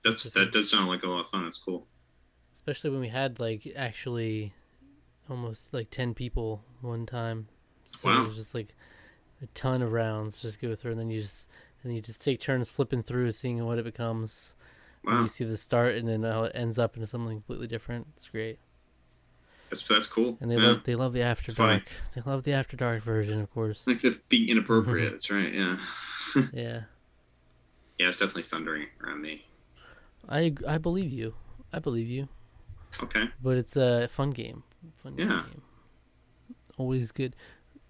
That's 0.02 0.22
that 0.22 0.52
does 0.52 0.70
sound 0.70 0.88
like 0.88 1.02
a 1.02 1.08
lot 1.08 1.20
of 1.20 1.28
fun. 1.28 1.44
That's 1.44 1.58
cool. 1.58 1.86
especially 2.54 2.90
when 2.90 3.00
we 3.00 3.08
had 3.08 3.38
like 3.38 3.70
actually 3.76 4.52
almost 5.30 5.72
like 5.74 5.90
10 5.90 6.14
people 6.14 6.62
one 6.80 7.06
time 7.06 7.48
so 7.86 8.08
Wow. 8.08 8.24
it 8.24 8.28
was 8.28 8.36
just 8.36 8.54
like 8.54 8.74
a 9.42 9.46
ton 9.48 9.82
of 9.82 9.92
rounds 9.92 10.40
just 10.40 10.60
go 10.60 10.74
through 10.74 10.92
and 10.92 11.00
then 11.00 11.10
you 11.10 11.22
just 11.22 11.48
and 11.82 11.94
you 11.94 12.00
just 12.00 12.22
take 12.22 12.40
turns 12.40 12.68
flipping 12.68 13.02
through 13.02 13.30
seeing 13.32 13.64
what 13.64 13.78
it 13.78 13.84
becomes 13.84 14.54
Wow, 15.04 15.22
you 15.22 15.28
see 15.28 15.44
the 15.44 15.56
start 15.56 15.94
and 15.94 16.08
then 16.08 16.22
how 16.24 16.44
it 16.44 16.52
ends 16.54 16.78
up 16.78 16.96
into 16.96 17.06
something 17.06 17.36
completely 17.36 17.66
different 17.68 18.06
it's 18.16 18.26
great 18.28 18.58
that's 19.70 19.82
that's 19.82 20.06
cool. 20.06 20.36
and 20.40 20.50
they 20.50 20.56
yeah. 20.56 20.66
love 20.66 20.84
they 20.84 20.94
love 20.94 21.12
the 21.12 21.22
after 21.22 21.52
dark 21.52 21.82
they 22.14 22.22
love 22.22 22.44
the 22.44 22.52
after 22.52 22.76
dark 22.76 23.02
version 23.02 23.40
of 23.40 23.52
course 23.52 23.82
like 23.86 24.00
the 24.00 24.18
being 24.28 24.48
inappropriate. 24.48 25.10
That's 25.12 25.30
right. 25.30 25.52
Yeah, 25.52 25.78
yeah 26.52 26.82
yeah. 27.98 28.08
It's 28.08 28.16
definitely 28.18 28.42
thundering 28.44 28.86
around 29.02 29.22
me. 29.22 29.44
i 30.28 30.52
i 30.68 30.78
believe 30.78 31.12
you 31.12 31.34
i 31.72 31.78
believe 31.78 32.08
you 32.08 32.28
Okay. 33.02 33.24
but 33.42 33.56
it's 33.58 33.76
a 33.76 34.08
fun 34.08 34.30
game 34.30 34.62
fun 35.02 35.14
Yeah. 35.18 35.44
game 35.50 35.62
always 36.78 37.10
good 37.12 37.34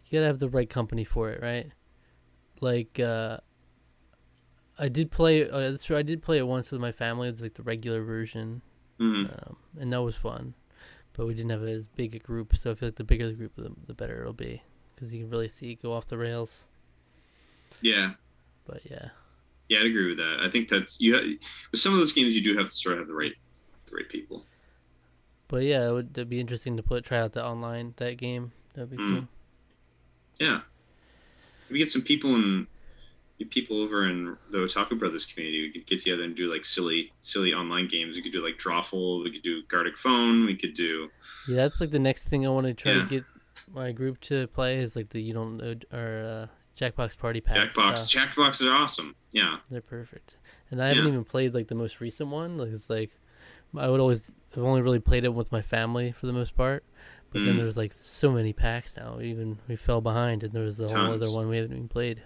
you 0.05 0.19
gotta 0.19 0.27
have 0.27 0.39
the 0.39 0.49
right 0.49 0.71
company 0.71 1.05
for 1.05 1.31
it 1.31 1.43
right 1.43 1.71
like 2.61 3.01
uh 3.01 3.39
i 4.79 4.89
did 4.89 5.11
play 5.11 5.49
uh, 5.49 5.59
that's 5.71 5.83
true 5.85 5.97
i 5.97 6.03
did 6.03 6.23
play 6.23 6.39
it 6.39 6.47
once 6.47 6.71
with 6.71 6.81
my 6.81 6.93
family 6.93 7.29
it's 7.29 7.41
like 7.41 7.55
the 7.55 7.63
regular 7.63 8.03
version 8.03 8.63
Mm. 8.99 9.31
um, 9.49 9.57
and 9.79 9.93
that 9.93 10.01
was 10.03 10.17
fun 10.17 10.55
but 11.13 11.27
we 11.27 11.35
didn't 11.35 11.51
have 11.51 11.63
as 11.65 11.85
big 11.87 12.15
a 12.15 12.19
group 12.19 12.57
so 12.57 12.71
i 12.71 12.75
feel 12.75 12.89
like 12.89 12.97
the 12.97 13.05
bigger 13.05 13.27
the 13.27 13.35
group 13.35 13.53
the, 13.57 13.71
the 13.87 13.93
better 13.93 14.23
it'll 14.23 14.33
be 14.33 14.63
because 14.95 15.13
you 15.13 15.21
can 15.21 15.29
really 15.31 15.49
see 15.49 15.73
it 15.73 15.83
go 15.83 15.93
off 15.93 16.07
the 16.09 16.17
rails 16.17 16.67
Yeah, 17.83 18.13
but 18.67 18.81
yeah 18.85 19.11
yeah. 19.69 19.81
I'd 19.81 19.87
agree 19.87 20.09
with 20.09 20.19
that. 20.19 20.39
I 20.43 20.49
think 20.49 20.69
that's 20.69 21.01
you. 21.01 21.15
ha- 21.17 21.39
With 21.73 21.81
some 21.81 21.93
of 21.93 21.99
those 21.99 22.13
games, 22.13 22.37
you 22.37 22.43
do 22.43 22.57
have 22.57 22.67
to 22.67 22.73
sort 22.73 22.93
of 22.95 23.01
have 23.01 23.09
the 23.09 23.15
right, 23.15 23.33
the 23.87 23.97
right 23.97 24.09
people. 24.09 24.45
But 25.49 25.63
yeah 25.65 25.89
it 25.89 25.93
would 25.93 26.11
it'd 26.15 26.29
be 26.29 26.41
interesting 26.41 26.77
to 26.77 26.83
put 26.83 27.05
try 27.05 27.19
out 27.19 27.33
the 27.33 27.45
online 27.45 27.95
that 27.97 28.17
game 28.17 28.53
that'd 28.75 28.91
be 28.91 28.97
Mm. 28.97 29.15
cool 29.21 29.29
Yeah. 30.41 30.61
We 31.71 31.79
get 31.79 31.91
some 31.91 32.03
people 32.03 32.35
in 32.35 32.67
people 33.51 33.81
over 33.83 34.09
in 34.09 34.37
the 34.51 34.59
Otaku 34.59 34.99
Brothers 34.99 35.27
community. 35.27 35.63
We 35.63 35.71
could 35.73 35.87
get 35.87 36.03
together 36.03 36.23
and 36.25 36.35
do 36.35 36.51
like 36.51 36.65
silly, 36.65 37.13
silly 37.21 37.53
online 37.53 37.87
games. 37.87 38.17
We 38.17 38.23
could 38.23 38.33
do 38.33 38.43
like 38.43 38.57
Drawful. 38.59 39.23
We 39.25 39.31
could 39.31 39.43
do 39.43 39.63
Gartic 39.69 39.97
Phone. 39.99 40.47
We 40.47 40.57
could 40.57 40.75
do 40.75 41.11
Yeah, 41.49 41.57
that's 41.57 41.81
like 41.81 41.91
the 41.91 41.99
next 41.99 42.29
thing 42.29 42.47
I 42.47 42.51
want 42.51 42.67
to 42.67 42.75
try 42.75 42.93
Yeah. 42.93 43.03
to 43.03 43.09
get 43.09 43.25
my 43.73 43.93
group 43.93 44.21
to 44.23 44.47
play 44.49 44.79
is 44.79 44.95
like 44.97 45.11
the 45.11 45.21
you 45.21 45.33
don't 45.35 45.57
know 45.59 45.75
or 45.93 46.23
uh, 46.25 46.47
Jackbox 46.79 47.19
Party 47.19 47.41
Pack. 47.41 47.73
Jackbox. 47.75 47.99
stuff. 47.99 48.35
Jackbox 48.35 48.67
are 48.67 48.73
awesome. 48.73 49.17
Yeah. 49.33 49.59
They're 49.71 49.81
perfect, 49.81 50.37
and 50.71 50.83
I 50.83 50.89
haven't 50.89 51.07
even 51.09 51.25
played 51.25 51.53
like 51.55 51.69
the 51.69 51.75
most 51.75 52.01
recent 52.01 52.29
one. 52.31 52.57
Like 52.59 52.69
it's 52.69 52.89
like 52.91 53.11
I 53.77 53.89
would 53.89 54.01
always 54.01 54.33
I've 54.53 54.63
only 54.63 54.81
really 54.83 55.01
played 55.01 55.25
it 55.25 55.35
with 55.35 55.53
my 55.53 55.61
family 55.63 56.13
for 56.13 56.27
the 56.27 56.33
most 56.33 56.55
part. 56.57 56.85
But 57.33 57.45
then 57.45 57.55
Mm. 57.55 57.59
there's 57.59 57.77
like 57.77 57.93
so 57.93 58.31
many 58.33 58.53
packs 58.53 58.97
now. 58.97 59.21
Even 59.21 59.59
we 59.69 59.77
fell 59.77 60.01
behind, 60.01 60.43
and 60.43 60.53
there 60.53 60.63
was 60.63 60.81
a 60.81 60.89
whole 60.89 61.13
other 61.13 61.31
one 61.31 61.49
we 61.49 61.57
haven't 61.57 61.73
even 61.73 61.89
played. 61.89 62.23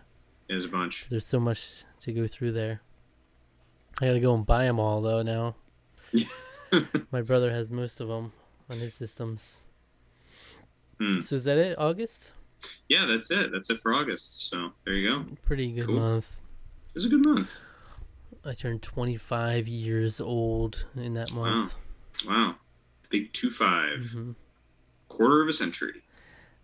There's 0.49 0.65
a 0.65 0.69
bunch. 0.69 1.07
There's 1.11 1.27
so 1.27 1.41
much 1.41 1.85
to 2.01 2.13
go 2.13 2.27
through 2.27 2.53
there. 2.53 2.83
I 4.01 4.07
gotta 4.07 4.21
go 4.21 4.35
and 4.35 4.47
buy 4.47 4.65
them 4.67 4.79
all 4.79 5.01
though 5.01 5.23
now. 5.23 5.57
my 7.11 7.23
brother 7.23 7.51
has 7.51 7.71
most 7.73 8.01
of 8.01 8.09
them 8.09 8.33
on 8.69 8.79
his 8.79 8.95
systems. 8.95 9.63
Hmm. 10.99 11.21
So 11.21 11.37
is 11.37 11.45
that 11.45 11.59
it? 11.59 11.79
August? 11.79 12.33
Yeah, 12.89 13.07
that's 13.07 13.31
it. 13.31 13.51
That's 13.53 13.71
it 13.71 13.81
for 13.81 13.95
August. 13.95 14.49
So 14.51 14.73
there 14.85 14.95
you 14.95 15.09
go. 15.11 15.25
Pretty 15.45 15.73
good 15.73 15.87
Cool. 15.87 15.97
month. 15.97 16.39
Is 16.95 17.07
a 17.07 17.09
good 17.09 17.25
month. 17.25 17.53
I 18.45 18.55
turned 18.55 18.83
25 18.83 19.69
years 19.69 20.21
old 20.21 20.87
in 20.97 21.15
that 21.15 21.31
month. 21.33 21.75
Wow. 22.27 22.31
wow. 22.49 22.55
Big 23.11 23.33
two 23.33 23.51
five. 23.51 24.11
hmm 24.13 24.33
Quarter 25.09 25.43
of 25.43 25.49
a 25.49 25.53
century. 25.53 26.03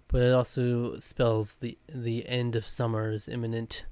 But 0.09 0.23
it 0.23 0.33
also 0.33 0.99
spells 0.99 1.55
the 1.61 1.77
the 1.89 2.27
end 2.29 2.55
of 2.57 2.67
summer 2.67 3.11
is 3.11 3.29
imminent. 3.29 3.85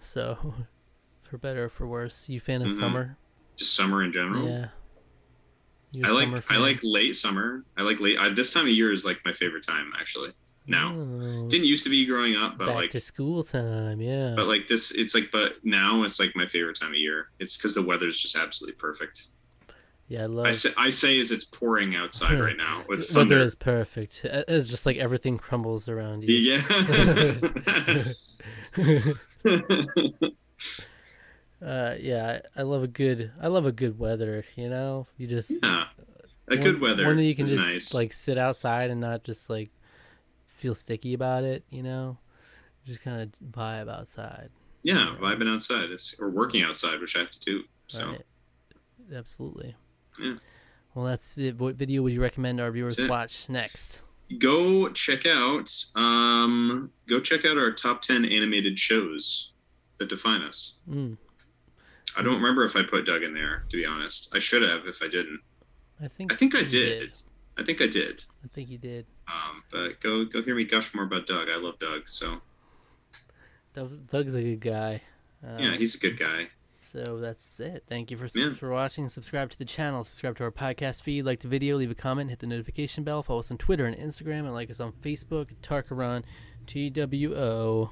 So, 0.00 0.54
for 1.22 1.38
better 1.38 1.64
or 1.64 1.68
for 1.70 1.86
worse, 1.86 2.28
you 2.28 2.38
fan 2.40 2.62
of 2.62 2.68
Mhm. 2.68 2.78
summer? 2.78 3.16
Just 3.56 3.74
summer 3.74 4.02
in 4.04 4.12
general. 4.12 4.44
Yeah. 4.46 4.68
You 5.92 6.04
a 6.04 6.08
I 6.08 6.10
like 6.10 6.50
I 6.50 6.56
like 6.58 6.80
late 6.82 7.16
summer. 7.16 7.64
I 7.76 7.82
like 7.82 8.00
late. 8.00 8.18
I, 8.18 8.28
this 8.28 8.52
time 8.52 8.64
of 8.66 8.72
year 8.72 8.92
is 8.92 9.04
like 9.04 9.20
my 9.24 9.32
favorite 9.32 9.64
time 9.66 9.92
actually. 9.98 10.32
Now 10.66 10.94
Oh, 10.96 11.46
didn't 11.48 11.66
used 11.66 11.84
to 11.84 11.90
be 11.90 12.06
growing 12.06 12.36
up, 12.36 12.56
but 12.56 12.68
back 12.68 12.74
like 12.76 12.90
to 12.92 13.00
school 13.00 13.44
time. 13.44 14.00
Yeah. 14.00 14.32
but 14.34 14.46
like 14.46 14.66
this, 14.66 14.92
it's 14.92 15.14
like 15.14 15.30
but 15.30 15.56
now 15.62 16.04
it's 16.04 16.18
like 16.18 16.34
my 16.34 16.46
favorite 16.46 16.78
time 16.80 16.90
of 16.92 16.96
year. 16.96 17.28
It's 17.38 17.54
because 17.56 17.74
the 17.74 17.82
weather's 17.82 18.18
just 18.18 18.34
absolutely 18.34 18.76
perfect. 18.76 19.26
yeah, 20.08 20.22
I 20.22 20.26
love. 20.26 20.46
I 20.46 20.52
say 20.52 20.70
I 20.78 20.88
say 20.90 21.20
as 21.20 21.30
it's 21.30 21.44
pouring 21.44 21.94
outside 21.96 22.40
right 22.40 22.56
now 22.56 22.82
with 22.88 23.06
the 23.08 23.18
weather 23.18 23.38
is 23.38 23.54
perfect. 23.54 24.22
It's 24.24 24.66
just 24.66 24.86
like 24.86 24.96
everything 24.96 25.36
crumbles 25.36 25.86
around 25.88 26.24
you. 26.24 26.34
Yeah. 26.34 26.62
uh, 31.62 31.94
yeah, 32.00 32.40
I, 32.56 32.60
I 32.60 32.62
love 32.62 32.82
a 32.82 32.88
good. 32.88 33.30
I 33.40 33.48
love 33.48 33.66
a 33.66 33.72
good 33.72 33.98
weather. 33.98 34.44
You 34.56 34.68
know, 34.68 35.06
you 35.16 35.26
just 35.26 35.50
yeah. 35.62 35.86
A 36.48 36.56
one- 36.56 36.62
good 36.62 36.80
weather 36.80 37.06
One 37.06 37.16
that 37.16 37.24
you 37.24 37.34
can 37.34 37.46
just 37.46 37.66
nice. 37.66 37.94
like 37.94 38.12
sit 38.12 38.36
outside 38.36 38.90
and 38.90 39.00
not 39.00 39.24
just 39.24 39.48
like 39.48 39.70
feel 40.64 40.74
sticky 40.74 41.12
about 41.12 41.44
it. 41.44 41.62
You 41.68 41.82
know, 41.82 42.16
just 42.86 43.02
kind 43.02 43.20
of 43.20 43.28
vibe 43.52 43.90
outside. 43.94 44.48
yeah, 44.82 45.14
vibing 45.20 45.52
outside. 45.52 45.90
It's 45.90 46.14
or 46.18 46.30
working 46.30 46.62
outside, 46.62 47.00
which 47.00 47.16
I 47.16 47.20
have 47.20 47.30
to 47.32 47.40
do. 47.40 47.62
So 47.88 48.06
Right. 48.06 48.24
Absolutely. 49.14 49.74
Yeah. 50.18 50.34
Well, 50.94 51.04
that's 51.04 51.36
it. 51.36 51.58
What 51.58 51.74
video 51.74 52.00
would 52.02 52.14
you 52.14 52.22
recommend 52.22 52.60
our 52.62 52.70
viewers 52.70 52.98
watch 52.98 53.48
next? 53.50 54.00
go 54.40 54.88
check 54.88 55.26
out 55.26 55.70
um 55.94 56.90
go 57.06 57.20
check 57.20 57.44
out 57.44 57.58
our 57.58 57.70
top 57.70 58.00
10 58.00 58.24
animated 58.24 58.78
shows 58.78 59.52
that 59.98 60.08
define 60.08 60.40
us 60.40 60.78
Mm, 60.90 61.18
i 62.16 62.22
don't 62.22 62.36
remember 62.36 62.64
if 62.64 62.74
i 62.74 62.82
put 62.82 63.04
doug 63.04 63.22
in 63.22 63.34
there 63.34 63.64
to 63.68 63.76
be 63.76 63.84
honest 63.84 64.30
i 64.34 64.38
should 64.38 64.62
have 64.62 64.86
if 64.86 65.02
i 65.02 65.08
didn't 65.08 65.40
I 66.02 66.08
think. 66.08 66.32
i 66.32 66.36
think 66.36 66.54
i 66.54 66.60
you 66.60 66.68
did, 66.68 67.18
I 67.58 67.62
think 67.64 67.82
I 67.82 67.86
did. 67.86 68.24
I 68.42 68.48
think 68.48 68.70
you 68.70 68.78
did. 68.78 69.04
Um, 69.26 69.62
but 69.72 70.00
go 70.00 70.24
go 70.24 70.42
hear 70.42 70.54
me 70.54 70.64
gush 70.64 70.94
more 70.94 71.04
about 71.04 71.26
Doug. 71.26 71.48
I 71.48 71.56
love 71.56 71.78
Doug. 71.78 72.08
So 72.08 72.40
Doug- 73.74 74.06
Doug's 74.10 74.34
a 74.34 74.42
good 74.42 74.60
guy. 74.60 75.02
Um, 75.46 75.58
yeah, 75.58 75.76
he's 75.76 75.94
a 75.94 75.98
good 75.98 76.18
guy. 76.18 76.48
So 76.80 77.18
that's 77.18 77.58
it. 77.60 77.84
Thank 77.88 78.10
you 78.10 78.16
for 78.16 78.28
Yeah. 78.38 78.52
for 78.54 78.70
watching. 78.70 79.08
Subscribe 79.08 79.50
to 79.50 79.58
the 79.58 79.64
channel. 79.64 80.04
Subscribe 80.04 80.36
to 80.36 80.44
our 80.44 80.52
podcast 80.52 81.02
feed. 81.02 81.22
Like 81.24 81.40
the 81.40 81.48
video. 81.48 81.76
Leave 81.76 81.90
a 81.90 81.94
comment. 81.94 82.30
Hit 82.30 82.38
the 82.38 82.46
notification 82.46 83.02
bell. 83.04 83.22
Follow 83.22 83.40
us 83.40 83.50
on 83.50 83.58
Twitter 83.58 83.86
and 83.86 83.96
Instagram. 83.96 84.40
And 84.40 84.52
like 84.54 84.70
us 84.70 84.80
on 84.80 84.92
Facebook. 84.92 85.48
Tarkaron, 85.62 86.22
T 86.66 86.90
W 86.90 87.34
O. 87.36 87.90